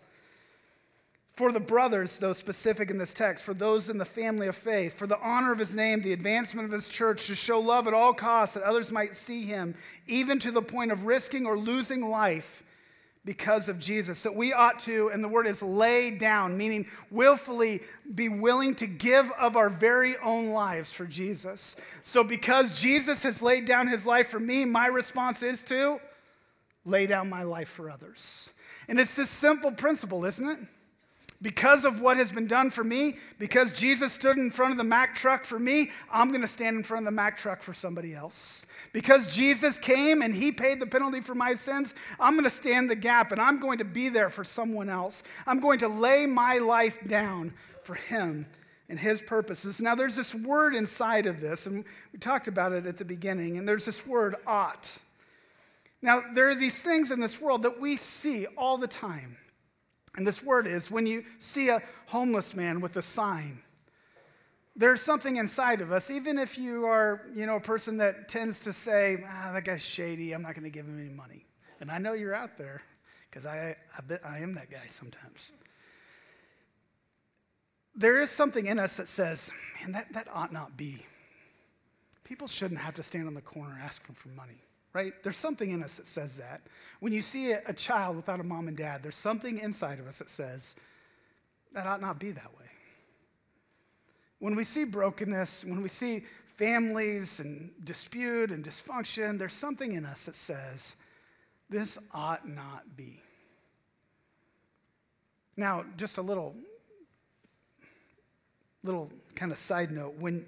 For 1.33 1.51
the 1.51 1.59
brothers, 1.59 2.17
though 2.17 2.33
specific 2.33 2.89
in 2.89 2.97
this 2.97 3.13
text, 3.13 3.43
for 3.43 3.53
those 3.53 3.89
in 3.89 3.99
the 3.99 4.03
family 4.05 4.47
of 4.47 4.55
faith, 4.55 4.97
for 4.97 5.07
the 5.07 5.19
honor 5.19 5.51
of 5.51 5.59
his 5.59 5.75
name, 5.75 6.01
the 6.01 6.11
advancement 6.11 6.65
of 6.65 6.71
his 6.71 6.89
church, 6.89 7.27
to 7.27 7.35
show 7.35 7.59
love 7.59 7.87
at 7.87 7.93
all 7.93 8.13
costs 8.13 8.55
that 8.55 8.63
others 8.63 8.91
might 8.91 9.15
see 9.15 9.43
him, 9.43 9.75
even 10.07 10.39
to 10.39 10.51
the 10.51 10.61
point 10.61 10.91
of 10.91 11.05
risking 11.05 11.45
or 11.45 11.57
losing 11.57 12.09
life 12.09 12.63
because 13.23 13.69
of 13.69 13.79
Jesus. 13.79 14.23
That 14.23 14.35
we 14.35 14.53
ought 14.53 14.79
to, 14.79 15.09
and 15.09 15.23
the 15.23 15.27
word 15.27 15.47
is 15.47 15.61
lay 15.61 16.11
down, 16.11 16.57
meaning 16.57 16.87
willfully 17.09 17.81
be 18.13 18.29
willing 18.29 18.75
to 18.75 18.87
give 18.87 19.31
of 19.31 19.55
our 19.55 19.69
very 19.69 20.17
own 20.17 20.49
lives 20.49 20.91
for 20.91 21.05
Jesus. 21.05 21.79
So 22.01 22.23
because 22.23 22.79
Jesus 22.79 23.23
has 23.23 23.41
laid 23.41 23.65
down 23.65 23.87
his 23.87 24.05
life 24.05 24.29
for 24.29 24.39
me, 24.39 24.65
my 24.65 24.87
response 24.87 25.43
is 25.43 25.63
to 25.65 25.99
lay 26.85 27.05
down 27.05 27.29
my 27.29 27.43
life 27.43 27.69
for 27.69 27.89
others. 27.89 28.51
And 28.87 28.99
it's 28.99 29.15
this 29.15 29.29
simple 29.29 29.71
principle, 29.71 30.25
isn't 30.25 30.47
it? 30.47 30.59
Because 31.41 31.85
of 31.85 32.01
what 32.01 32.17
has 32.17 32.31
been 32.31 32.45
done 32.45 32.69
for 32.69 32.83
me, 32.83 33.15
because 33.39 33.73
Jesus 33.73 34.13
stood 34.13 34.37
in 34.37 34.51
front 34.51 34.73
of 34.73 34.77
the 34.77 34.83
Mack 34.83 35.15
truck 35.15 35.43
for 35.43 35.57
me, 35.57 35.89
I'm 36.11 36.29
going 36.29 36.41
to 36.41 36.47
stand 36.47 36.77
in 36.77 36.83
front 36.83 37.01
of 37.01 37.05
the 37.05 37.15
Mack 37.15 37.37
truck 37.37 37.63
for 37.63 37.73
somebody 37.73 38.13
else. 38.13 38.65
Because 38.93 39.33
Jesus 39.33 39.79
came 39.79 40.21
and 40.21 40.35
he 40.35 40.51
paid 40.51 40.79
the 40.79 40.85
penalty 40.85 41.19
for 41.19 41.33
my 41.33 41.55
sins, 41.55 41.95
I'm 42.19 42.33
going 42.33 42.43
to 42.43 42.49
stand 42.49 42.91
the 42.91 42.95
gap 42.95 43.31
and 43.31 43.41
I'm 43.41 43.59
going 43.59 43.79
to 43.79 43.85
be 43.85 44.09
there 44.09 44.29
for 44.29 44.43
someone 44.43 44.87
else. 44.87 45.23
I'm 45.47 45.59
going 45.59 45.79
to 45.79 45.87
lay 45.87 46.27
my 46.27 46.59
life 46.59 47.03
down 47.05 47.53
for 47.83 47.95
him 47.95 48.45
and 48.87 48.99
his 48.99 49.21
purposes. 49.21 49.81
Now, 49.81 49.95
there's 49.95 50.15
this 50.17 50.35
word 50.35 50.75
inside 50.75 51.25
of 51.25 51.39
this, 51.39 51.65
and 51.65 51.85
we 52.13 52.19
talked 52.19 52.47
about 52.49 52.73
it 52.73 52.85
at 52.85 52.97
the 52.97 53.05
beginning, 53.05 53.57
and 53.57 53.67
there's 53.67 53.85
this 53.85 54.05
word 54.05 54.35
ought. 54.45 54.95
Now, 56.01 56.21
there 56.33 56.49
are 56.49 56.55
these 56.55 56.83
things 56.83 57.09
in 57.09 57.19
this 57.19 57.39
world 57.39 57.63
that 57.63 57.79
we 57.79 57.95
see 57.95 58.45
all 58.57 58.77
the 58.77 58.87
time. 58.87 59.37
And 60.15 60.27
this 60.27 60.43
word 60.43 60.67
is 60.67 60.91
when 60.91 61.07
you 61.07 61.23
see 61.39 61.69
a 61.69 61.81
homeless 62.07 62.53
man 62.53 62.81
with 62.81 62.97
a 62.97 63.01
sign, 63.01 63.61
there's 64.75 65.01
something 65.01 65.37
inside 65.37 65.81
of 65.81 65.91
us, 65.91 66.09
even 66.09 66.37
if 66.37 66.57
you 66.57 66.85
are, 66.85 67.21
you 67.33 67.45
know, 67.45 67.57
a 67.57 67.61
person 67.61 67.97
that 67.97 68.29
tends 68.29 68.61
to 68.61 68.73
say, 68.73 69.23
ah, 69.27 69.51
that 69.53 69.65
guy's 69.65 69.81
shady, 69.81 70.33
I'm 70.33 70.41
not 70.41 70.53
going 70.53 70.63
to 70.63 70.69
give 70.69 70.85
him 70.85 70.99
any 70.99 71.13
money. 71.13 71.45
And 71.79 71.91
I 71.91 71.97
know 71.97 72.13
you're 72.13 72.33
out 72.33 72.57
there 72.57 72.81
because 73.29 73.45
I, 73.45 73.75
I, 73.97 74.01
bet 74.01 74.21
I 74.25 74.39
am 74.39 74.53
that 74.55 74.69
guy 74.69 74.83
sometimes. 74.89 75.51
There 77.95 78.21
is 78.21 78.29
something 78.29 78.65
in 78.65 78.79
us 78.79 78.97
that 78.97 79.07
says, 79.07 79.51
man, 79.81 79.91
that, 79.93 80.13
that 80.13 80.27
ought 80.33 80.53
not 80.53 80.77
be. 80.77 81.05
People 82.23 82.47
shouldn't 82.47 82.79
have 82.79 82.95
to 82.95 83.03
stand 83.03 83.27
on 83.27 83.33
the 83.33 83.41
corner 83.41 83.77
asking 83.83 84.15
for 84.15 84.29
money 84.29 84.61
right? 84.93 85.13
There's 85.23 85.37
something 85.37 85.69
in 85.69 85.83
us 85.83 85.97
that 85.97 86.07
says 86.07 86.37
that. 86.37 86.61
When 86.99 87.13
you 87.13 87.21
see 87.21 87.51
a, 87.51 87.73
child 87.73 88.15
without 88.15 88.39
a 88.39 88.43
mom 88.43 88.67
and 88.67 88.77
dad, 88.77 89.01
there's 89.03 89.15
something 89.15 89.59
inside 89.59 89.99
of 89.99 90.07
us 90.07 90.19
that 90.19 90.29
says 90.29 90.75
that 91.73 91.87
ought 91.87 92.01
not 92.01 92.19
be 92.19 92.31
that 92.31 92.51
way. 92.59 92.65
When 94.39 94.55
we 94.55 94.63
see 94.63 94.83
brokenness, 94.83 95.63
when 95.63 95.81
we 95.81 95.89
see 95.89 96.23
families 96.55 97.39
and 97.39 97.71
dispute 97.83 98.51
and 98.51 98.65
dysfunction, 98.65 99.39
there's 99.39 99.53
something 99.53 99.93
in 99.93 100.05
us 100.05 100.25
that 100.25 100.35
says 100.35 100.95
this 101.69 101.97
ought 102.13 102.47
not 102.47 102.97
be. 102.97 103.21
Now, 105.55 105.85
just 105.97 106.17
a 106.17 106.21
little 106.21 106.55
little 108.83 109.11
kind 109.35 109.51
of 109.51 109.59
side 109.59 109.91
note 109.91 110.15
when 110.17 110.43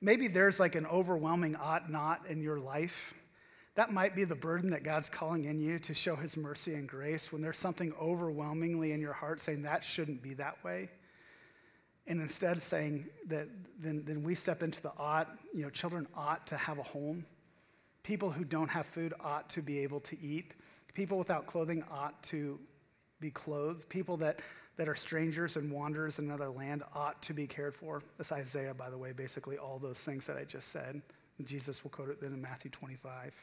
maybe 0.00 0.26
there's 0.26 0.58
like 0.58 0.74
an 0.74 0.86
overwhelming 0.86 1.54
ought 1.54 1.88
not 1.88 2.26
in 2.28 2.42
your 2.42 2.58
life 2.58 3.14
that 3.76 3.92
might 3.92 4.16
be 4.16 4.24
the 4.24 4.34
burden 4.34 4.70
that 4.70 4.82
God's 4.82 5.10
calling 5.10 5.44
in 5.44 5.60
you 5.60 5.78
to 5.80 5.92
show 5.92 6.16
his 6.16 6.36
mercy 6.36 6.74
and 6.74 6.88
grace 6.88 7.30
when 7.30 7.42
there's 7.42 7.58
something 7.58 7.92
overwhelmingly 8.00 8.92
in 8.92 9.00
your 9.00 9.12
heart 9.12 9.40
saying 9.40 9.62
that 9.62 9.84
shouldn't 9.84 10.22
be 10.22 10.34
that 10.34 10.62
way. 10.64 10.88
And 12.06 12.20
instead 12.20 12.60
saying 12.62 13.06
that 13.26 13.48
then, 13.78 14.02
then 14.06 14.22
we 14.22 14.34
step 14.34 14.62
into 14.62 14.80
the 14.80 14.92
ought, 14.96 15.28
you 15.52 15.62
know, 15.62 15.70
children 15.70 16.06
ought 16.16 16.46
to 16.46 16.56
have 16.56 16.78
a 16.78 16.82
home. 16.82 17.26
People 18.02 18.30
who 18.30 18.44
don't 18.44 18.70
have 18.70 18.86
food 18.86 19.12
ought 19.20 19.50
to 19.50 19.60
be 19.60 19.80
able 19.80 20.00
to 20.00 20.18
eat. 20.20 20.52
People 20.94 21.18
without 21.18 21.46
clothing 21.46 21.84
ought 21.90 22.22
to 22.24 22.58
be 23.20 23.30
clothed. 23.30 23.86
People 23.90 24.16
that, 24.18 24.40
that 24.76 24.88
are 24.88 24.94
strangers 24.94 25.56
and 25.56 25.70
wanderers 25.70 26.18
in 26.18 26.24
another 26.24 26.48
land 26.48 26.82
ought 26.94 27.20
to 27.22 27.34
be 27.34 27.46
cared 27.46 27.74
for. 27.74 28.02
That's 28.16 28.32
Isaiah, 28.32 28.72
by 28.72 28.88
the 28.88 28.96
way, 28.96 29.12
basically 29.12 29.58
all 29.58 29.78
those 29.78 29.98
things 29.98 30.26
that 30.28 30.38
I 30.38 30.44
just 30.44 30.68
said. 30.68 31.02
Jesus 31.44 31.84
will 31.84 31.90
quote 31.90 32.08
it 32.08 32.22
then 32.22 32.32
in 32.32 32.40
Matthew 32.40 32.70
25. 32.70 33.34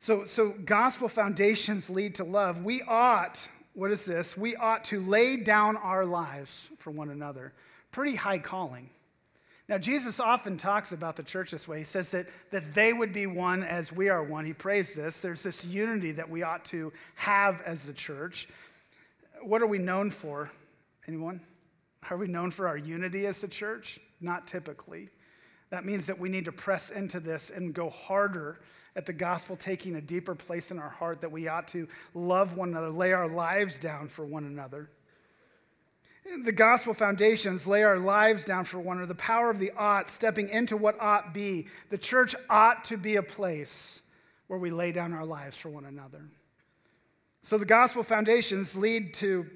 So, 0.00 0.24
so 0.24 0.54
gospel 0.64 1.08
foundations 1.08 1.90
lead 1.90 2.14
to 2.16 2.24
love. 2.24 2.64
We 2.64 2.80
ought, 2.88 3.46
what 3.74 3.90
is 3.90 4.06
this? 4.06 4.34
We 4.34 4.56
ought 4.56 4.82
to 4.86 5.00
lay 5.02 5.36
down 5.36 5.76
our 5.76 6.06
lives 6.06 6.70
for 6.78 6.90
one 6.90 7.10
another. 7.10 7.52
Pretty 7.92 8.16
high 8.16 8.38
calling. 8.38 8.88
Now, 9.68 9.76
Jesus 9.76 10.18
often 10.18 10.56
talks 10.56 10.92
about 10.92 11.16
the 11.16 11.22
church 11.22 11.50
this 11.50 11.68
way. 11.68 11.80
He 11.80 11.84
says 11.84 12.10
that, 12.12 12.28
that 12.50 12.72
they 12.72 12.94
would 12.94 13.12
be 13.12 13.26
one 13.26 13.62
as 13.62 13.92
we 13.92 14.08
are 14.08 14.22
one. 14.22 14.46
He 14.46 14.54
prays 14.54 14.94
this. 14.94 15.20
There's 15.20 15.42
this 15.42 15.66
unity 15.66 16.12
that 16.12 16.28
we 16.28 16.42
ought 16.42 16.64
to 16.66 16.92
have 17.14 17.60
as 17.60 17.84
the 17.84 17.92
church. 17.92 18.48
What 19.42 19.60
are 19.60 19.66
we 19.66 19.78
known 19.78 20.10
for? 20.10 20.50
Anyone? 21.06 21.42
Are 22.08 22.16
we 22.16 22.26
known 22.26 22.50
for 22.50 22.66
our 22.66 22.78
unity 22.78 23.26
as 23.26 23.42
the 23.42 23.48
church? 23.48 24.00
Not 24.20 24.46
typically. 24.46 25.10
That 25.68 25.84
means 25.84 26.06
that 26.06 26.18
we 26.18 26.30
need 26.30 26.46
to 26.46 26.52
press 26.52 26.88
into 26.88 27.20
this 27.20 27.50
and 27.50 27.74
go 27.74 27.90
harder 27.90 28.60
at 28.96 29.06
the 29.06 29.12
gospel 29.12 29.56
taking 29.56 29.96
a 29.96 30.00
deeper 30.00 30.34
place 30.34 30.70
in 30.70 30.78
our 30.78 30.88
heart, 30.88 31.20
that 31.20 31.30
we 31.30 31.48
ought 31.48 31.68
to 31.68 31.88
love 32.14 32.56
one 32.56 32.70
another, 32.70 32.90
lay 32.90 33.12
our 33.12 33.28
lives 33.28 33.78
down 33.78 34.08
for 34.08 34.24
one 34.24 34.44
another. 34.44 34.90
The 36.44 36.52
gospel 36.52 36.94
foundations 36.94 37.66
lay 37.66 37.82
our 37.82 37.98
lives 37.98 38.44
down 38.44 38.64
for 38.64 38.78
one 38.78 38.98
another. 38.98 39.14
The 39.14 39.18
power 39.18 39.50
of 39.50 39.58
the 39.58 39.72
ought, 39.76 40.10
stepping 40.10 40.48
into 40.48 40.76
what 40.76 41.00
ought 41.00 41.32
be. 41.32 41.66
The 41.88 41.98
church 41.98 42.34
ought 42.48 42.84
to 42.86 42.96
be 42.96 43.16
a 43.16 43.22
place 43.22 44.02
where 44.46 44.58
we 44.58 44.70
lay 44.70 44.92
down 44.92 45.12
our 45.12 45.24
lives 45.24 45.56
for 45.56 45.70
one 45.70 45.84
another. 45.84 46.22
So 47.42 47.56
the 47.56 47.64
gospel 47.64 48.02
foundations 48.02 48.76
lead 48.76 49.14
to 49.14 49.46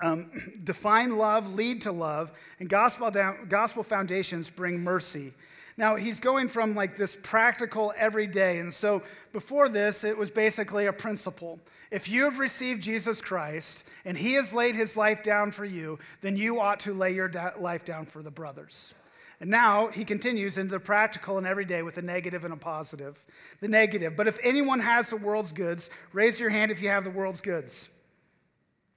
um, 0.00 0.30
define 0.64 1.16
love, 1.16 1.54
lead 1.54 1.82
to 1.82 1.92
love, 1.92 2.32
and 2.60 2.68
gospel, 2.68 3.10
down, 3.10 3.46
gospel 3.48 3.82
foundations 3.82 4.48
bring 4.48 4.82
mercy. 4.82 5.32
Now, 5.78 5.94
he's 5.94 6.18
going 6.18 6.48
from 6.48 6.74
like 6.74 6.96
this 6.96 7.16
practical 7.22 7.94
everyday. 7.96 8.58
And 8.58 8.74
so 8.74 9.02
before 9.32 9.68
this, 9.68 10.02
it 10.02 10.18
was 10.18 10.28
basically 10.28 10.86
a 10.86 10.92
principle. 10.92 11.60
If 11.92 12.08
you 12.08 12.24
have 12.24 12.40
received 12.40 12.82
Jesus 12.82 13.20
Christ 13.20 13.86
and 14.04 14.18
he 14.18 14.34
has 14.34 14.52
laid 14.52 14.74
his 14.74 14.96
life 14.96 15.22
down 15.22 15.52
for 15.52 15.64
you, 15.64 16.00
then 16.20 16.36
you 16.36 16.60
ought 16.60 16.80
to 16.80 16.92
lay 16.92 17.14
your 17.14 17.28
da- 17.28 17.52
life 17.60 17.84
down 17.84 18.06
for 18.06 18.22
the 18.22 18.30
brothers. 18.30 18.92
And 19.40 19.50
now 19.50 19.86
he 19.86 20.04
continues 20.04 20.58
into 20.58 20.72
the 20.72 20.80
practical 20.80 21.38
and 21.38 21.46
everyday 21.46 21.82
with 21.82 21.96
a 21.96 22.02
negative 22.02 22.44
and 22.44 22.52
a 22.52 22.56
positive. 22.56 23.24
The 23.60 23.68
negative, 23.68 24.16
but 24.16 24.26
if 24.26 24.40
anyone 24.42 24.80
has 24.80 25.10
the 25.10 25.16
world's 25.16 25.52
goods, 25.52 25.90
raise 26.12 26.40
your 26.40 26.50
hand 26.50 26.72
if 26.72 26.82
you 26.82 26.88
have 26.88 27.04
the 27.04 27.10
world's 27.10 27.40
goods. 27.40 27.88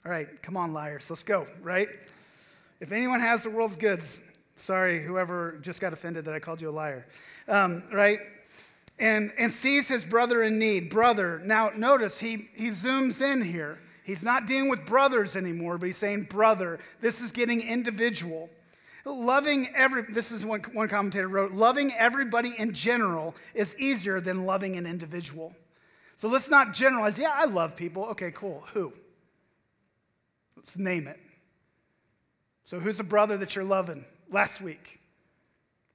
All 0.04 0.12
right, 0.12 0.42
come 0.42 0.58
on, 0.58 0.74
liars, 0.74 1.12
let's 1.12 1.22
go, 1.22 1.46
right? 1.62 1.88
If 2.80 2.92
anyone 2.92 3.20
has 3.20 3.44
the 3.44 3.52
world's 3.52 3.76
goods, 3.76 4.20
Sorry, 4.62 5.02
whoever 5.02 5.58
just 5.62 5.82
got 5.82 5.92
offended 5.92 6.26
that 6.26 6.36
I 6.36 6.40
called 6.40 6.62
you 6.62 6.70
a 6.70 6.72
liar. 6.72 7.08
Um, 7.48 7.84
right? 7.92 8.20
And, 9.00 9.34
and 9.40 9.52
sees 9.52 9.88
his 9.88 10.04
brother 10.04 10.44
in 10.44 10.60
need. 10.60 10.92
Brother. 10.92 11.42
Now, 11.44 11.72
notice 11.76 12.20
he, 12.20 12.48
he 12.54 12.70
zooms 12.70 13.22
in 13.22 13.42
here. 13.42 13.80
He's 14.04 14.24
not 14.24 14.46
dealing 14.46 14.70
with 14.70 14.86
brothers 14.86 15.36
anymore, 15.36 15.80
but 15.80 15.88
he's 15.88 15.98
saying 15.98 16.28
brother. 16.30 16.80
This 17.02 17.22
is 17.22 17.32
getting 17.32 17.62
individual. 17.62 18.52
Loving 19.04 19.68
every, 19.76 20.04
this 20.04 20.32
is 20.32 20.46
what 20.46 20.76
one 20.76 20.88
commentator 20.88 21.28
wrote, 21.28 21.54
loving 21.54 21.92
everybody 21.98 22.54
in 22.60 22.72
general 22.72 23.34
is 23.56 23.76
easier 23.80 24.22
than 24.22 24.46
loving 24.46 24.78
an 24.78 24.86
individual. 24.86 25.56
So 26.18 26.28
let's 26.28 26.52
not 26.52 26.76
generalize, 26.76 27.18
yeah, 27.18 27.32
I 27.34 27.46
love 27.46 27.76
people. 27.76 28.04
Okay, 28.06 28.30
cool. 28.30 28.64
Who? 28.74 28.94
Let's 30.56 30.78
name 30.78 31.08
it. 31.08 31.20
So 32.66 32.80
who's 32.80 33.00
a 33.00 33.04
brother 33.04 33.38
that 33.38 33.56
you're 33.56 33.66
loving? 33.66 34.06
Last 34.32 34.62
week, 34.62 35.00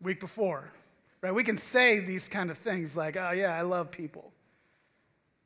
week 0.01 0.20
before, 0.20 0.70
right? 1.22 1.35
We 1.35 1.42
can 1.42 1.59
say 1.59 1.99
these 1.99 2.29
kind 2.29 2.51
of 2.51 2.59
things 2.59 2.96
like, 2.96 3.16
oh, 3.16 3.33
yeah, 3.33 3.57
I 3.57 3.62
love 3.62 3.90
people, 3.90 4.33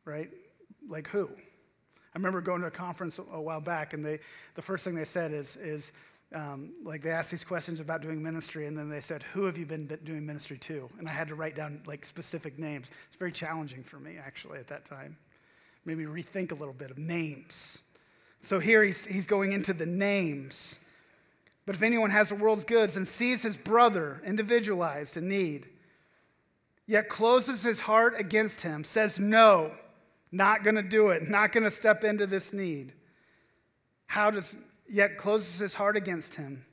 right? 0.04 0.28
Like 0.88 1.08
who? 1.08 1.30
I 2.12 2.18
remember 2.18 2.40
going 2.40 2.60
to 2.60 2.66
a 2.66 2.72
conference 2.72 3.18
a 3.18 3.40
while 3.40 3.60
back, 3.60 3.94
and 3.94 4.04
they, 4.04 4.18
the 4.56 4.62
first 4.62 4.84
thing 4.84 4.94
they 4.94 5.04
said 5.04 5.32
is, 5.32 5.56
is 5.56 5.92
um, 6.34 6.72
like 6.84 7.02
they 7.02 7.10
asked 7.10 7.30
these 7.30 7.44
questions 7.44 7.80
about 7.80 8.02
doing 8.02 8.22
ministry, 8.22 8.66
and 8.66 8.76
then 8.76 8.88
they 8.88 9.00
said, 9.00 9.22
"Who 9.32 9.44
have 9.44 9.56
you 9.56 9.66
been 9.66 9.86
doing 10.04 10.26
ministry 10.26 10.58
to?" 10.58 10.88
And 10.98 11.08
I 11.08 11.12
had 11.12 11.28
to 11.28 11.34
write 11.34 11.54
down 11.56 11.82
like 11.86 12.04
specific 12.04 12.58
names. 12.58 12.90
It's 13.08 13.16
very 13.16 13.32
challenging 13.32 13.82
for 13.82 13.98
me 13.98 14.16
actually 14.18 14.58
at 14.58 14.66
that 14.68 14.84
time. 14.84 15.16
Made 15.84 15.98
me 15.98 16.04
rethink 16.04 16.52
a 16.52 16.54
little 16.54 16.74
bit 16.74 16.90
of 16.90 16.98
names. 16.98 17.82
So 18.42 18.58
here 18.58 18.82
he's, 18.82 19.04
he's 19.04 19.26
going 19.26 19.52
into 19.52 19.72
the 19.72 19.86
names. 19.86 20.78
But 21.70 21.76
if 21.76 21.82
anyone 21.84 22.10
has 22.10 22.30
the 22.30 22.34
world's 22.34 22.64
goods 22.64 22.96
and 22.96 23.06
sees 23.06 23.42
his 23.42 23.56
brother 23.56 24.20
individualized 24.26 25.16
in 25.16 25.28
need, 25.28 25.68
yet 26.84 27.08
closes 27.08 27.62
his 27.62 27.78
heart 27.78 28.18
against 28.18 28.62
him, 28.62 28.82
says, 28.82 29.20
No, 29.20 29.70
not 30.32 30.64
going 30.64 30.74
to 30.74 30.82
do 30.82 31.10
it, 31.10 31.30
not 31.30 31.52
going 31.52 31.62
to 31.62 31.70
step 31.70 32.02
into 32.02 32.26
this 32.26 32.52
need, 32.52 32.92
how 34.08 34.32
does, 34.32 34.56
yet 34.88 35.16
closes 35.16 35.60
his 35.60 35.72
heart 35.72 35.96
against 35.96 36.34
him, 36.34 36.64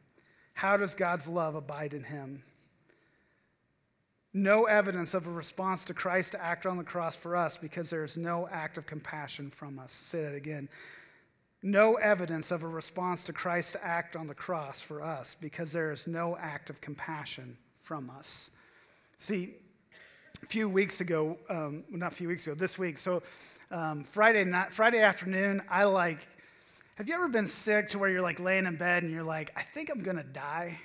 how 0.56 0.78
does 0.78 0.96
God's 0.96 1.28
love 1.28 1.54
abide 1.54 1.94
in 1.94 2.04
him? 2.04 2.42
No 4.34 4.64
evidence 4.64 5.14
of 5.14 5.28
a 5.28 5.32
response 5.32 5.84
to 5.84 5.94
Christ 5.94 6.32
to 6.32 6.44
act 6.44 6.66
on 6.66 6.76
the 6.76 6.84
cross 6.84 7.16
for 7.16 7.36
us 7.36 7.56
because 7.56 7.92
there 7.92 8.04
is 8.04 8.18
no 8.18 8.48
act 8.52 8.80
of 8.80 8.88
compassion 8.88 9.52
from 9.52 9.78
us. 9.78 9.92
Say 9.92 10.24
that 10.24 10.34
again 10.34 10.68
no 11.64 11.96
evidence 11.96 12.52
of 12.52 12.64
a 12.64 12.68
response 12.68 13.24
to 13.26 13.34
Christ's 13.34 13.78
act 13.82 14.16
on 14.16 14.28
the 14.28 14.36
cross 14.36 14.80
for 14.80 15.02
us 15.02 15.36
because 15.40 15.72
there 15.72 15.92
is 15.92 16.08
no 16.08 16.38
act 16.38 16.70
of 16.70 16.82
compassion 16.82 17.58
from 17.82 18.10
us. 18.10 18.52
See, 19.18 19.56
a 20.44 20.46
few 20.46 20.70
weeks 20.70 21.02
ago, 21.02 21.38
um, 21.50 21.84
not 21.90 22.12
a 22.12 22.16
few 22.16 22.28
weeks 22.28 22.46
ago, 22.46 22.56
this 22.56 22.78
week, 22.78 22.98
so 22.98 23.24
um, 23.72 24.04
Friday 24.04 24.44
night, 24.44 24.72
Friday 24.72 25.02
afternoon, 25.02 25.64
I 25.70 25.86
like, 25.86 26.20
have 26.96 27.08
you 27.08 27.16
ever 27.16 27.28
been 27.28 27.48
sick 27.48 27.90
to 27.90 28.00
where 28.00 28.10
you're 28.10 28.22
like 28.22 28.40
laying 28.40 28.66
in 28.66 28.76
bed 28.76 29.04
and 29.04 29.12
you're 29.12 29.24
like, 29.24 29.52
I 29.56 29.64
think 29.64 29.90
I'm 29.90 30.02
gonna 30.02 30.24
die? 30.24 30.80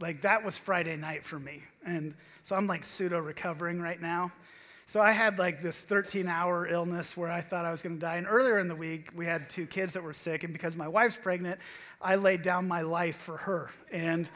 Like 0.00 0.22
that 0.22 0.44
was 0.44 0.56
Friday 0.56 0.96
night 0.96 1.24
for 1.24 1.38
me. 1.38 1.62
And 1.84 2.14
so 2.42 2.54
I'm 2.54 2.66
like 2.66 2.84
pseudo 2.84 3.18
recovering 3.18 3.80
right 3.80 4.00
now. 4.00 4.32
So 4.88 5.02
I 5.02 5.12
had 5.12 5.38
like 5.38 5.60
this 5.60 5.82
13 5.82 6.28
hour 6.28 6.66
illness 6.66 7.14
where 7.14 7.30
I 7.30 7.42
thought 7.42 7.66
I 7.66 7.70
was 7.70 7.82
going 7.82 7.96
to 7.96 8.00
die. 8.00 8.16
And 8.16 8.26
earlier 8.26 8.58
in 8.58 8.68
the 8.68 8.74
week, 8.74 9.10
we 9.14 9.26
had 9.26 9.50
two 9.50 9.66
kids 9.66 9.92
that 9.92 10.02
were 10.02 10.14
sick. 10.14 10.44
And 10.44 10.52
because 10.54 10.76
my 10.76 10.88
wife's 10.88 11.16
pregnant, 11.16 11.60
I 12.00 12.16
laid 12.16 12.40
down 12.40 12.66
my 12.66 12.80
life 12.80 13.16
for 13.16 13.36
her. 13.36 13.68
And 13.92 14.30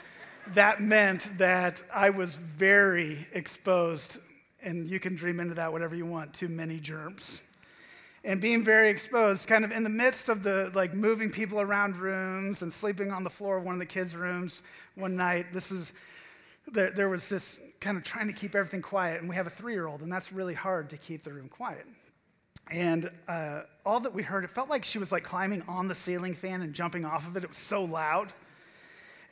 that 0.48 0.82
meant 0.82 1.38
that 1.38 1.82
I 1.90 2.10
was 2.10 2.34
very 2.34 3.26
exposed, 3.32 4.18
and 4.62 4.90
you 4.90 5.00
can 5.00 5.14
dream 5.14 5.40
into 5.40 5.54
that 5.54 5.72
whatever 5.72 5.96
you 5.96 6.04
want, 6.04 6.34
to 6.34 6.48
many 6.48 6.78
germs. 6.78 7.40
And 8.22 8.38
being 8.38 8.62
very 8.62 8.90
exposed, 8.90 9.48
kind 9.48 9.64
of 9.64 9.72
in 9.72 9.84
the 9.84 9.88
midst 9.88 10.28
of 10.28 10.42
the 10.42 10.70
like 10.74 10.92
moving 10.92 11.30
people 11.30 11.62
around 11.62 11.96
rooms 11.96 12.60
and 12.60 12.70
sleeping 12.70 13.10
on 13.10 13.24
the 13.24 13.30
floor 13.30 13.56
of 13.56 13.64
one 13.64 13.74
of 13.74 13.78
the 13.78 13.86
kids' 13.86 14.14
rooms 14.14 14.62
one 14.96 15.16
night. 15.16 15.46
This 15.50 15.72
is 15.72 15.94
there, 16.70 16.90
there 16.90 17.08
was 17.08 17.28
this 17.28 17.60
kind 17.80 17.96
of 17.96 18.04
trying 18.04 18.28
to 18.28 18.32
keep 18.32 18.54
everything 18.54 18.82
quiet, 18.82 19.20
and 19.20 19.28
we 19.28 19.34
have 19.34 19.46
a 19.46 19.50
three 19.50 19.72
year 19.72 19.86
old, 19.86 20.02
and 20.02 20.12
that's 20.12 20.32
really 20.32 20.54
hard 20.54 20.90
to 20.90 20.96
keep 20.96 21.24
the 21.24 21.32
room 21.32 21.48
quiet. 21.48 21.86
And 22.70 23.10
uh, 23.28 23.62
all 23.84 24.00
that 24.00 24.14
we 24.14 24.22
heard, 24.22 24.44
it 24.44 24.50
felt 24.50 24.70
like 24.70 24.84
she 24.84 24.98
was 24.98 25.12
like 25.12 25.24
climbing 25.24 25.62
on 25.68 25.88
the 25.88 25.94
ceiling 25.94 26.34
fan 26.34 26.62
and 26.62 26.72
jumping 26.72 27.04
off 27.04 27.26
of 27.26 27.36
it. 27.36 27.44
It 27.44 27.48
was 27.48 27.58
so 27.58 27.84
loud, 27.84 28.32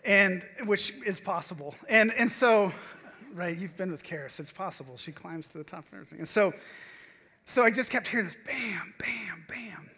and 0.05 0.45
which 0.65 0.95
is 1.07 1.21
possible. 1.21 1.75
And, 1.89 2.13
and 2.13 2.31
so, 2.31 2.73
right, 3.35 3.57
you've 3.57 3.77
been 3.77 3.93
with 3.93 4.03
Karis, 4.03 4.41
it's 4.41 4.53
possible. 4.53 4.97
She 4.97 5.13
climbs 5.13 5.47
to 5.49 5.59
the 5.59 5.65
top 5.65 5.87
of 5.89 5.95
everything. 5.95 6.19
And 6.19 6.29
so, 6.29 6.53
so 7.45 7.65
I 7.65 7.71
just 7.71 7.91
kept 7.91 8.09
hearing 8.09 8.27
this 8.27 8.37
bam, 8.47 8.95
bam, 8.99 9.45
bam. 9.49 9.91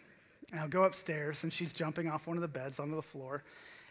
And 0.51 0.59
I'll 0.59 0.67
go 0.67 0.83
upstairs, 0.83 1.43
and 1.43 1.51
she's 1.51 1.73
jumping 1.73 2.07
off 2.07 2.27
one 2.27 2.37
of 2.37 2.41
the 2.41 2.47
beds 2.47 2.79
onto 2.79 2.95
the 2.95 3.01
floor. 3.01 3.43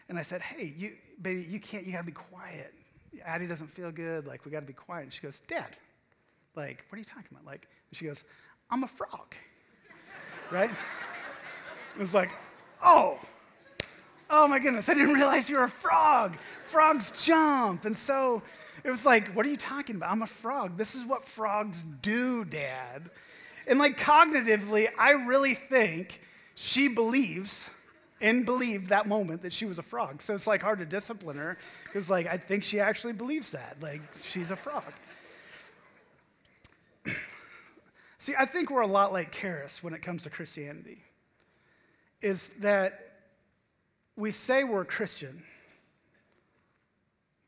And 0.07 0.17
I 0.17 0.21
said, 0.21 0.41
Hey, 0.41 0.73
you, 0.77 0.93
baby, 1.21 1.45
you 1.49 1.59
can't, 1.59 1.85
you 1.85 1.91
gotta 1.91 2.05
be 2.05 2.13
quiet. 2.13 2.73
Addie 3.25 3.47
doesn't 3.47 3.67
feel 3.67 3.91
good. 3.91 4.27
Like, 4.27 4.45
we 4.45 4.51
got 4.51 4.61
to 4.61 4.65
be 4.65 4.73
quiet. 4.73 5.03
And 5.03 5.13
she 5.13 5.21
goes, 5.21 5.39
Dad, 5.41 5.77
like, 6.55 6.85
what 6.89 6.95
are 6.95 6.99
you 6.99 7.05
talking 7.05 7.27
about? 7.31 7.45
Like, 7.45 7.67
she 7.91 8.05
goes, 8.05 8.23
I'm 8.69 8.83
a 8.83 8.87
frog. 8.87 9.35
right? 10.51 10.69
It 10.69 11.99
was 11.99 12.13
like, 12.13 12.31
oh, 12.83 13.19
oh 14.29 14.47
my 14.47 14.59
goodness, 14.59 14.89
I 14.89 14.93
didn't 14.95 15.13
realize 15.13 15.49
you 15.49 15.57
were 15.57 15.63
a 15.63 15.69
frog. 15.69 16.37
Frogs 16.65 17.11
jump. 17.23 17.85
And 17.85 17.95
so, 17.95 18.41
It 18.83 18.89
was 18.89 19.05
like, 19.05 19.29
what 19.29 19.45
are 19.45 19.49
you 19.49 19.57
talking 19.57 19.95
about? 19.95 20.11
I'm 20.11 20.21
a 20.23 20.27
frog. 20.27 20.77
This 20.77 20.95
is 20.95 21.05
what 21.05 21.25
frogs 21.25 21.83
do, 22.01 22.43
Dad. 22.43 23.09
And 23.65 23.79
like 23.79 23.97
cognitively, 23.97 24.89
I 24.99 25.11
really 25.11 25.53
think 25.53 26.21
she 26.55 26.87
believes 26.89 27.69
and 28.23 28.45
believed 28.45 28.87
that 28.87 29.05
moment 29.05 29.41
that 29.41 29.51
she 29.51 29.65
was 29.65 29.77
a 29.77 29.83
frog. 29.83 30.21
So 30.21 30.33
it's 30.33 30.47
like 30.47 30.61
hard 30.61 30.79
to 30.79 30.85
discipline 30.85 31.37
her 31.37 31.57
because 31.83 32.09
like 32.09 32.25
I 32.25 32.37
think 32.37 32.63
she 32.63 32.79
actually 32.79 33.13
believes 33.13 33.51
that. 33.51 33.75
Like 33.81 34.01
she's 34.23 34.49
a 34.49 34.55
frog. 34.55 34.91
See, 38.17 38.33
I 38.39 38.45
think 38.45 38.71
we're 38.71 38.81
a 38.81 38.87
lot 38.87 39.11
like 39.11 39.35
Karis 39.35 39.83
when 39.83 39.93
it 39.93 40.01
comes 40.01 40.23
to 40.23 40.29
Christianity. 40.29 41.03
Is 42.21 42.49
that 42.61 43.11
we 44.15 44.31
say 44.31 44.63
we're 44.63 44.85
Christian, 44.85 45.43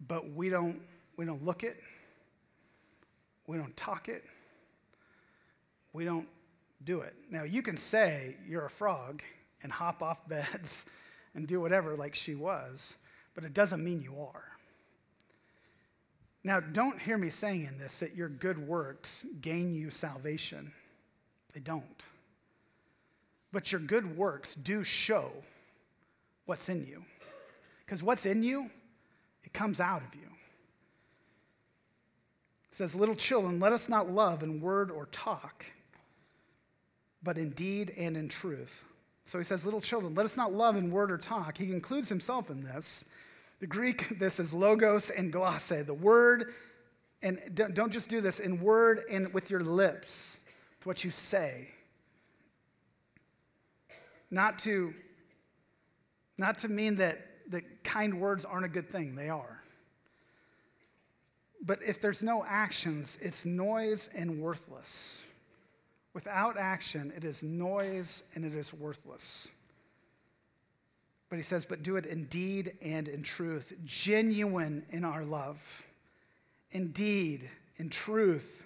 but 0.05 0.33
we 0.33 0.49
don't, 0.49 0.81
we 1.15 1.23
don't 1.23 1.45
look 1.45 1.63
it, 1.63 1.81
we 3.47 3.55
don't 3.55 3.77
talk 3.77 4.09
it, 4.09 4.25
we 5.93 6.03
don't 6.03 6.27
do 6.83 6.99
it. 6.99 7.13
Now, 7.31 7.43
you 7.43 7.61
can 7.61 7.77
say 7.77 8.35
you're 8.45 8.65
a 8.65 8.69
frog 8.69 9.21
and 9.65 9.73
hop 9.73 10.01
off 10.01 10.25
beds 10.29 10.85
and 11.33 11.45
do 11.45 11.59
whatever 11.59 11.97
like 11.97 12.15
she 12.15 12.35
was, 12.35 12.95
but 13.33 13.43
it 13.43 13.53
doesn't 13.53 13.83
mean 13.83 14.01
you 14.01 14.15
are. 14.21 14.45
Now, 16.45 16.59
don't 16.59 17.01
hear 17.01 17.17
me 17.17 17.31
saying 17.31 17.65
in 17.65 17.79
this 17.79 17.99
that 17.99 18.15
your 18.15 18.29
good 18.29 18.59
works 18.59 19.25
gain 19.41 19.73
you 19.73 19.89
salvation. 19.89 20.71
They 21.53 21.59
don't. 21.59 22.03
But 23.51 23.71
your 23.71 23.81
good 23.81 24.15
works 24.15 24.53
do 24.53 24.83
show 24.83 25.31
what's 26.45 26.69
in 26.69 26.85
you. 26.85 27.03
Because 27.83 28.03
what's 28.03 28.27
in 28.27 28.43
you, 28.43 28.69
it 29.43 29.53
comes 29.53 29.79
out 29.79 30.03
of 30.03 30.13
you. 30.13 30.27
It 32.71 32.75
says, 32.75 32.93
Little 32.93 33.15
children, 33.15 33.59
let 33.59 33.73
us 33.73 33.89
not 33.89 34.11
love 34.11 34.43
in 34.43 34.61
word 34.61 34.91
or 34.91 35.07
talk, 35.07 35.65
but 37.23 37.39
in 37.39 37.49
deed 37.51 37.91
and 37.97 38.15
in 38.15 38.29
truth. 38.29 38.85
So 39.25 39.37
he 39.37 39.43
says, 39.43 39.65
Little 39.65 39.81
children, 39.81 40.15
let 40.15 40.25
us 40.25 40.37
not 40.37 40.53
love 40.53 40.77
in 40.77 40.91
word 40.91 41.11
or 41.11 41.17
talk. 41.17 41.57
He 41.57 41.71
includes 41.71 42.09
himself 42.09 42.49
in 42.49 42.63
this. 42.63 43.05
The 43.59 43.67
Greek, 43.67 44.19
this 44.19 44.39
is 44.39 44.53
logos 44.53 45.09
and 45.09 45.31
glosse, 45.31 45.69
the 45.69 45.93
word, 45.93 46.53
and 47.21 47.39
don't 47.53 47.91
just 47.91 48.09
do 48.09 48.21
this 48.21 48.39
in 48.39 48.61
word 48.61 49.01
and 49.11 49.33
with 49.33 49.49
your 49.49 49.61
lips, 49.61 50.39
it's 50.77 50.85
what 50.85 51.03
you 51.03 51.11
say. 51.11 51.69
Not 54.29 54.59
to 54.59 54.93
not 56.37 56.57
to 56.59 56.67
mean 56.67 56.95
that, 56.95 57.25
that 57.49 57.83
kind 57.83 58.19
words 58.19 58.45
aren't 58.45 58.65
a 58.65 58.69
good 58.69 58.89
thing, 58.89 59.15
they 59.15 59.29
are. 59.29 59.61
But 61.61 61.79
if 61.81 62.01
there's 62.01 62.21
no 62.21 62.43
actions, 62.45 63.17
it's 63.21 63.45
noise 63.45 64.09
and 64.15 64.39
worthless. 64.39 65.23
Without 66.15 66.57
action, 66.57 67.11
it 67.13 67.25
is 67.25 67.43
noise 67.43 68.23
and 68.33 68.45
it 68.45 68.55
is 68.55 68.73
worthless. 68.73 69.49
But 71.29 71.35
he 71.35 71.43
says, 71.43 71.65
but 71.65 71.83
do 71.83 71.97
it 71.97 72.05
in 72.05 72.23
deed 72.25 72.77
and 72.81 73.09
in 73.09 73.21
truth, 73.21 73.73
genuine 73.83 74.85
in 74.91 75.03
our 75.03 75.25
love, 75.25 75.87
indeed, 76.71 77.51
in 77.75 77.89
truth 77.89 78.64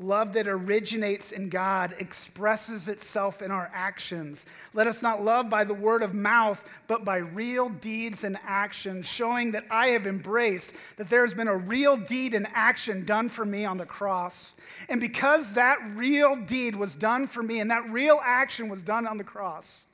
Love 0.00 0.32
that 0.32 0.48
originates 0.48 1.30
in 1.30 1.50
God 1.50 1.94
expresses 1.98 2.88
itself 2.88 3.42
in 3.42 3.50
our 3.50 3.70
actions. 3.74 4.46
Let 4.72 4.86
us 4.86 5.02
not 5.02 5.22
love 5.22 5.50
by 5.50 5.64
the 5.64 5.74
word 5.74 6.02
of 6.02 6.14
mouth, 6.14 6.66
but 6.86 7.04
by 7.04 7.18
real 7.18 7.68
deeds 7.68 8.24
and 8.24 8.38
actions, 8.46 9.06
showing 9.06 9.50
that 9.50 9.66
I 9.70 9.88
have 9.88 10.06
embraced 10.06 10.74
that 10.96 11.10
there 11.10 11.20
has 11.20 11.34
been 11.34 11.48
a 11.48 11.56
real 11.56 11.98
deed 11.98 12.32
and 12.32 12.46
action 12.54 13.04
done 13.04 13.28
for 13.28 13.44
me 13.44 13.66
on 13.66 13.76
the 13.76 13.84
cross. 13.84 14.54
And 14.88 15.02
because 15.02 15.52
that 15.52 15.78
real 15.94 16.34
deed 16.34 16.76
was 16.76 16.96
done 16.96 17.26
for 17.26 17.42
me 17.42 17.60
and 17.60 17.70
that 17.70 17.90
real 17.90 18.22
action 18.24 18.70
was 18.70 18.82
done 18.82 19.06
on 19.06 19.18
the 19.18 19.24
cross, 19.24 19.84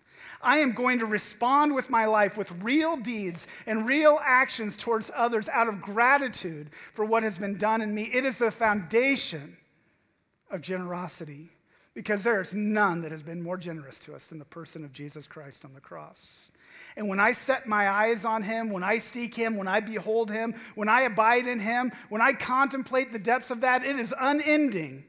I 0.40 0.58
am 0.58 0.70
going 0.70 1.00
to 1.00 1.06
respond 1.06 1.74
with 1.74 1.90
my 1.90 2.04
life 2.04 2.36
with 2.36 2.62
real 2.62 2.96
deeds 2.96 3.48
and 3.66 3.88
real 3.88 4.20
actions 4.24 4.76
towards 4.76 5.10
others 5.16 5.48
out 5.48 5.66
of 5.66 5.82
gratitude 5.82 6.70
for 6.94 7.04
what 7.04 7.24
has 7.24 7.38
been 7.38 7.56
done 7.56 7.80
in 7.80 7.92
me. 7.92 8.04
It 8.04 8.24
is 8.24 8.38
the 8.38 8.52
foundation 8.52 9.56
of 10.50 10.60
generosity 10.60 11.50
because 11.94 12.22
there 12.22 12.40
is 12.40 12.52
none 12.52 13.00
that 13.02 13.10
has 13.10 13.22
been 13.22 13.42
more 13.42 13.56
generous 13.56 13.98
to 14.00 14.14
us 14.14 14.28
than 14.28 14.38
the 14.38 14.44
person 14.44 14.84
of 14.84 14.92
Jesus 14.92 15.26
Christ 15.26 15.64
on 15.64 15.72
the 15.72 15.80
cross. 15.80 16.52
And 16.94 17.08
when 17.08 17.18
I 17.18 17.32
set 17.32 17.66
my 17.66 17.88
eyes 17.88 18.26
on 18.26 18.42
him, 18.42 18.68
when 18.70 18.84
I 18.84 18.98
seek 18.98 19.34
him, 19.34 19.56
when 19.56 19.66
I 19.66 19.80
behold 19.80 20.30
him, 20.30 20.54
when 20.74 20.90
I 20.90 21.02
abide 21.02 21.46
in 21.46 21.58
him, 21.58 21.92
when 22.10 22.20
I 22.20 22.34
contemplate 22.34 23.12
the 23.12 23.18
depths 23.18 23.50
of 23.50 23.62
that, 23.62 23.82
it 23.82 23.98
is 23.98 24.14
unending 24.20 25.04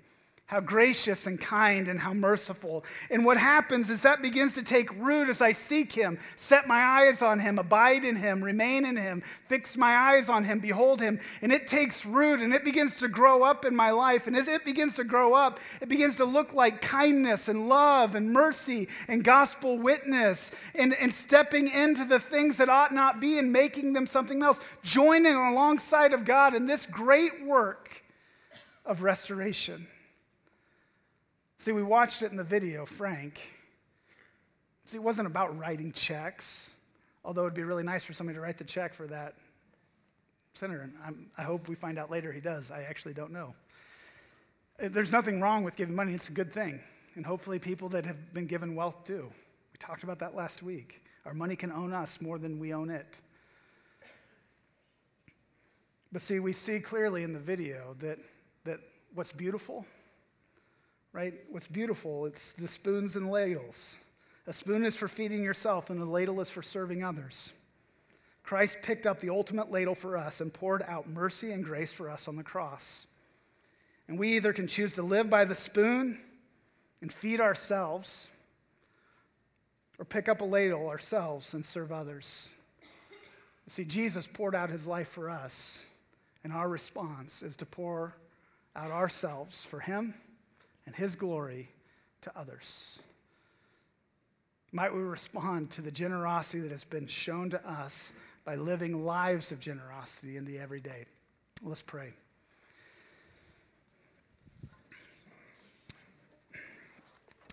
how 0.47 0.61
gracious 0.61 1.27
and 1.27 1.41
kind 1.41 1.89
and 1.89 1.99
how 1.99 2.13
merciful. 2.13 2.85
And 3.11 3.25
what 3.25 3.35
happens 3.35 3.89
is 3.89 4.03
that 4.03 4.21
begins 4.21 4.53
to 4.53 4.63
take 4.63 4.89
root 4.97 5.27
as 5.27 5.41
I 5.41 5.51
seek 5.51 5.91
him, 5.91 6.17
set 6.37 6.69
my 6.69 6.81
eyes 6.81 7.21
on 7.21 7.39
him, 7.39 7.59
abide 7.59 8.05
in 8.05 8.15
him, 8.15 8.41
remain 8.41 8.85
in 8.85 8.95
him, 8.95 9.23
fix 9.49 9.75
my 9.75 9.93
eyes 9.93 10.29
on 10.29 10.45
him, 10.45 10.59
behold 10.59 11.01
him. 11.01 11.19
And 11.41 11.51
it 11.51 11.67
takes 11.67 12.05
root 12.05 12.39
and 12.39 12.53
it 12.53 12.63
begins 12.63 12.97
to 12.99 13.09
grow 13.09 13.43
up 13.43 13.65
in 13.65 13.75
my 13.75 13.91
life. 13.91 14.25
And 14.25 14.37
as 14.37 14.47
it 14.47 14.63
begins 14.63 14.95
to 14.95 15.03
grow 15.03 15.33
up, 15.33 15.59
it 15.81 15.89
begins 15.89 16.15
to 16.15 16.25
look 16.25 16.53
like 16.53 16.79
kindness 16.79 17.49
and 17.49 17.67
love 17.67 18.15
and 18.15 18.31
mercy 18.31 18.87
and 19.09 19.25
gospel 19.25 19.77
witness 19.77 20.55
and, 20.75 20.93
and 20.93 21.11
stepping 21.11 21.67
into 21.67 22.05
the 22.05 22.21
things 22.21 22.55
that 22.57 22.69
ought 22.69 22.93
not 22.93 23.19
be 23.19 23.37
and 23.37 23.51
making 23.51 23.91
them 23.91 24.07
something 24.07 24.41
else, 24.41 24.61
joining 24.81 25.35
alongside 25.35 26.13
of 26.13 26.23
God 26.23 26.55
in 26.55 26.67
this 26.67 26.85
great 26.85 27.43
work 27.45 28.01
of 28.85 29.01
restoration. 29.01 29.87
See, 31.59 31.71
we 31.71 31.81
watched 31.81 32.21
it 32.21 32.31
in 32.31 32.37
the 32.37 32.43
video, 32.43 32.85
Frank. 32.85 33.39
See, 34.85 34.95
it 34.95 35.03
wasn't 35.03 35.27
about 35.27 35.57
writing 35.57 35.91
checks, 35.91 36.75
although 37.25 37.41
it'd 37.41 37.55
be 37.55 37.63
really 37.63 37.83
nice 37.83 38.03
for 38.03 38.13
somebody 38.13 38.35
to 38.35 38.41
write 38.41 38.57
the 38.57 38.63
check 38.63 38.93
for 38.93 39.07
that 39.07 39.33
senator. 40.53 40.89
I'm, 41.05 41.29
i 41.37 41.41
hope 41.41 41.67
we 41.67 41.75
find 41.75 41.97
out 41.97 42.11
later 42.11 42.31
he 42.31 42.39
does. 42.39 42.69
I 42.69 42.83
actually 42.83 43.13
don't 43.13 43.31
know. 43.31 43.55
Uh, 44.81 44.89
there's 44.89 45.11
nothing 45.11 45.41
wrong 45.41 45.63
with 45.63 45.75
giving 45.75 45.95
money, 45.95 46.13
it's 46.13 46.29
a 46.29 46.33
good 46.33 46.53
thing. 46.53 46.79
And 47.15 47.25
hopefully, 47.25 47.57
people 47.57 47.89
that 47.89 48.05
have 48.05 48.33
been 48.33 48.45
given 48.45 48.75
wealth 48.75 49.03
do. 49.03 49.31
We 49.73 49.77
talked 49.79 50.03
about 50.03 50.19
that 50.19 50.35
last 50.35 50.61
week. 50.61 51.03
Our 51.25 51.33
money 51.33 51.55
can 51.55 51.71
own 51.71 51.91
us 51.91 52.21
more 52.21 52.37
than 52.37 52.59
we 52.59 52.73
own 52.73 52.91
it. 52.91 53.19
But 56.11 56.21
see, 56.21 56.39
we 56.39 56.53
see 56.53 56.79
clearly 56.79 57.23
in 57.23 57.33
the 57.33 57.39
video 57.39 57.95
that, 57.99 58.19
that 58.63 58.79
what's 59.15 59.31
beautiful 59.31 59.85
right? 61.17 61.33
What's 61.49 61.65
beautiful, 61.65 62.27
it's 62.27 62.53
the 62.53 62.67
spoons 62.67 63.15
and 63.15 63.31
ladles. 63.31 63.95
A 64.45 64.53
spoon 64.53 64.85
is 64.85 64.95
for 64.95 65.07
feeding 65.07 65.41
yourself, 65.41 65.89
and 65.89 65.99
the 65.99 66.05
ladle 66.05 66.39
is 66.41 66.51
for 66.51 66.61
serving 66.61 67.03
others. 67.03 67.53
Christ 68.43 68.77
picked 68.83 69.07
up 69.07 69.19
the 69.19 69.31
ultimate 69.31 69.71
ladle 69.71 69.95
for 69.95 70.15
us 70.15 70.41
and 70.41 70.53
poured 70.53 70.83
out 70.87 71.09
mercy 71.09 71.53
and 71.53 71.63
grace 71.63 71.91
for 71.91 72.07
us 72.07 72.27
on 72.27 72.35
the 72.35 72.43
cross. 72.43 73.07
And 74.07 74.19
we 74.19 74.35
either 74.35 74.53
can 74.53 74.67
choose 74.67 74.93
to 74.93 75.01
live 75.01 75.27
by 75.27 75.43
the 75.43 75.55
spoon 75.55 76.19
and 77.01 77.11
feed 77.11 77.41
ourselves, 77.41 78.27
or 79.97 80.05
pick 80.05 80.29
up 80.29 80.41
a 80.41 80.45
ladle 80.45 80.87
ourselves 80.87 81.55
and 81.55 81.65
serve 81.65 81.91
others. 81.91 82.47
See, 83.65 83.85
Jesus 83.85 84.27
poured 84.27 84.53
out 84.53 84.69
his 84.69 84.85
life 84.85 85.07
for 85.07 85.31
us, 85.31 85.83
and 86.43 86.53
our 86.53 86.69
response 86.69 87.41
is 87.41 87.55
to 87.55 87.65
pour 87.65 88.13
out 88.75 88.91
ourselves 88.91 89.65
for 89.65 89.79
him 89.79 90.13
and 90.87 90.95
his 90.95 91.15
glory 91.15 91.69
to 92.21 92.31
others. 92.35 92.99
Might 94.71 94.93
we 94.93 95.01
respond 95.01 95.69
to 95.71 95.81
the 95.81 95.91
generosity 95.91 96.61
that 96.61 96.71
has 96.71 96.83
been 96.83 97.07
shown 97.07 97.49
to 97.51 97.69
us 97.69 98.13
by 98.45 98.55
living 98.55 99.05
lives 99.05 99.51
of 99.51 99.59
generosity 99.59 100.37
in 100.37 100.45
the 100.45 100.57
everyday? 100.57 101.05
Let's 101.61 101.81
pray. 101.81 102.13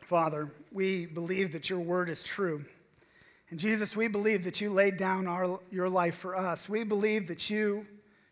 Father, 0.02 0.50
we 0.70 1.06
believe 1.06 1.52
that 1.52 1.68
your 1.68 1.80
word 1.80 2.08
is 2.08 2.22
true. 2.22 2.64
And 3.50 3.58
Jesus, 3.58 3.96
we 3.96 4.06
believe 4.06 4.44
that 4.44 4.60
you 4.60 4.70
laid 4.70 4.96
down 4.96 5.26
our, 5.26 5.58
your 5.70 5.88
life 5.88 6.16
for 6.16 6.36
us. 6.36 6.68
We 6.68 6.84
believe 6.84 7.26
that 7.28 7.50
you, 7.50 7.86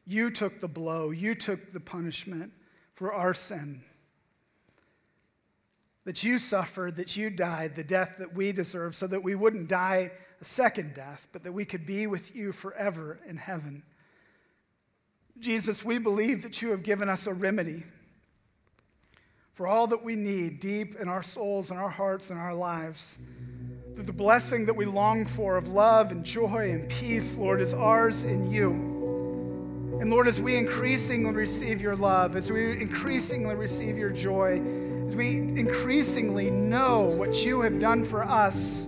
you 0.06 0.30
took 0.30 0.60
the 0.60 0.68
blow, 0.68 1.10
you 1.10 1.34
took 1.34 1.72
the 1.72 1.80
punishment 1.80 2.52
for 2.94 3.12
our 3.12 3.34
sin 3.34 3.82
that 6.04 6.24
you 6.24 6.38
suffered, 6.38 6.96
that 6.96 7.16
you 7.16 7.30
died, 7.30 7.76
the 7.76 7.84
death 7.84 8.16
that 8.18 8.34
we 8.34 8.52
deserve, 8.52 8.94
so 8.94 9.06
that 9.06 9.22
we 9.22 9.34
wouldn't 9.34 9.68
die 9.68 10.10
a 10.40 10.44
second 10.44 10.94
death, 10.94 11.28
but 11.32 11.44
that 11.44 11.52
we 11.52 11.64
could 11.64 11.86
be 11.86 12.06
with 12.06 12.34
you 12.34 12.52
forever 12.52 13.20
in 13.28 13.36
heaven. 13.36 13.82
Jesus, 15.38 15.84
we 15.84 15.98
believe 15.98 16.42
that 16.42 16.60
you 16.60 16.70
have 16.70 16.82
given 16.82 17.08
us 17.08 17.26
a 17.26 17.34
remedy 17.34 17.84
for 19.54 19.66
all 19.66 19.86
that 19.86 20.02
we 20.02 20.16
need 20.16 20.60
deep 20.60 20.96
in 20.96 21.08
our 21.08 21.22
souls 21.22 21.70
and 21.70 21.78
our 21.78 21.88
hearts 21.88 22.30
and 22.30 22.38
our 22.40 22.54
lives. 22.54 23.18
That 23.94 24.06
the 24.06 24.12
blessing 24.12 24.66
that 24.66 24.74
we 24.74 24.86
long 24.86 25.24
for 25.24 25.56
of 25.56 25.68
love 25.68 26.10
and 26.10 26.24
joy 26.24 26.70
and 26.72 26.88
peace, 26.88 27.36
Lord, 27.36 27.60
is 27.60 27.74
ours 27.74 28.24
in 28.24 28.50
you. 28.50 28.70
And 30.00 30.10
Lord, 30.10 30.26
as 30.26 30.40
we 30.40 30.56
increasingly 30.56 31.32
receive 31.32 31.80
your 31.80 31.94
love, 31.94 32.34
as 32.34 32.50
we 32.50 32.80
increasingly 32.80 33.54
receive 33.54 33.96
your 33.96 34.10
joy, 34.10 34.60
we 35.14 35.36
increasingly 35.36 36.50
know 36.50 37.00
what 37.02 37.44
you 37.44 37.60
have 37.60 37.78
done 37.78 38.04
for 38.04 38.22
us, 38.22 38.86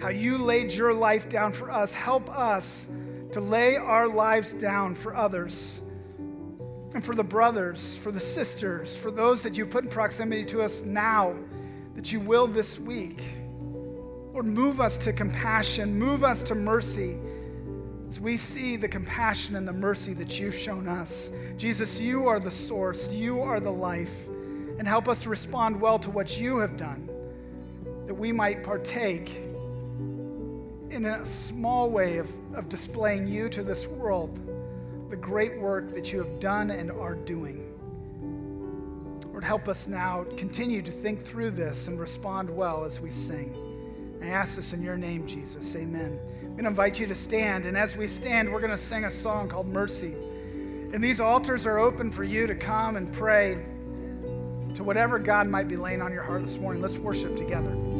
how 0.00 0.08
you 0.08 0.38
laid 0.38 0.72
your 0.72 0.92
life 0.92 1.28
down 1.28 1.52
for 1.52 1.70
us, 1.70 1.94
help 1.94 2.28
us 2.30 2.88
to 3.32 3.40
lay 3.40 3.76
our 3.76 4.06
lives 4.06 4.52
down 4.52 4.94
for 4.94 5.16
others 5.16 5.82
and 6.94 7.04
for 7.04 7.14
the 7.14 7.24
brothers, 7.24 7.96
for 7.96 8.12
the 8.12 8.20
sisters, 8.20 8.96
for 8.96 9.10
those 9.10 9.42
that 9.42 9.56
you 9.56 9.66
put 9.66 9.84
in 9.84 9.90
proximity 9.90 10.44
to 10.44 10.62
us 10.62 10.82
now, 10.82 11.34
that 11.96 12.12
you 12.12 12.20
will 12.20 12.46
this 12.46 12.78
week. 12.78 13.24
Lord, 14.32 14.46
move 14.46 14.80
us 14.80 14.96
to 14.98 15.12
compassion, 15.12 15.98
move 15.98 16.24
us 16.24 16.42
to 16.44 16.54
mercy. 16.54 17.18
As 18.08 18.20
we 18.20 18.36
see 18.36 18.76
the 18.76 18.88
compassion 18.88 19.56
and 19.56 19.66
the 19.66 19.72
mercy 19.72 20.12
that 20.14 20.38
you've 20.38 20.54
shown 20.54 20.86
us. 20.86 21.32
Jesus, 21.56 22.00
you 22.00 22.28
are 22.28 22.38
the 22.38 22.50
source, 22.50 23.08
you 23.10 23.42
are 23.42 23.58
the 23.58 23.72
life, 23.72 24.28
and 24.78 24.88
help 24.88 25.08
us 25.08 25.22
to 25.22 25.28
respond 25.28 25.80
well 25.80 25.98
to 25.98 26.10
what 26.10 26.38
you 26.38 26.58
have 26.58 26.76
done, 26.76 27.08
that 28.06 28.14
we 28.14 28.32
might 28.32 28.62
partake 28.62 29.36
in 30.90 31.06
a 31.06 31.24
small 31.26 31.90
way 31.90 32.18
of, 32.18 32.30
of 32.54 32.68
displaying 32.68 33.26
you 33.26 33.48
to 33.48 33.62
this 33.62 33.86
world, 33.86 34.40
the 35.10 35.16
great 35.16 35.58
work 35.58 35.92
that 35.94 36.12
you 36.12 36.18
have 36.18 36.40
done 36.40 36.70
and 36.70 36.90
are 36.90 37.14
doing. 37.14 37.60
Lord, 39.30 39.42
help 39.42 39.68
us 39.68 39.88
now 39.88 40.24
continue 40.36 40.82
to 40.82 40.90
think 40.90 41.20
through 41.20 41.50
this 41.50 41.88
and 41.88 41.98
respond 41.98 42.48
well 42.48 42.84
as 42.84 43.00
we 43.00 43.10
sing. 43.10 43.56
I 44.22 44.28
ask 44.28 44.56
this 44.56 44.72
in 44.72 44.82
your 44.82 44.96
name, 44.96 45.26
Jesus. 45.26 45.74
Amen. 45.74 46.20
I'm 46.40 46.52
going 46.52 46.64
to 46.64 46.68
invite 46.68 47.00
you 47.00 47.06
to 47.08 47.14
stand, 47.14 47.64
and 47.64 47.76
as 47.76 47.96
we 47.96 48.06
stand, 48.06 48.52
we're 48.52 48.60
going 48.60 48.70
to 48.70 48.78
sing 48.78 49.04
a 49.04 49.10
song 49.10 49.48
called 49.48 49.66
Mercy. 49.66 50.14
And 50.92 51.02
these 51.02 51.20
altars 51.20 51.66
are 51.66 51.78
open 51.78 52.12
for 52.12 52.22
you 52.22 52.46
to 52.46 52.54
come 52.54 52.96
and 52.96 53.12
pray 53.12 53.64
to 54.74 54.84
whatever 54.84 55.18
God 55.18 55.48
might 55.48 55.68
be 55.68 55.76
laying 55.76 56.02
on 56.02 56.12
your 56.12 56.22
heart 56.22 56.42
this 56.42 56.58
morning. 56.58 56.82
Let's 56.82 56.98
worship 56.98 57.36
together. 57.36 57.93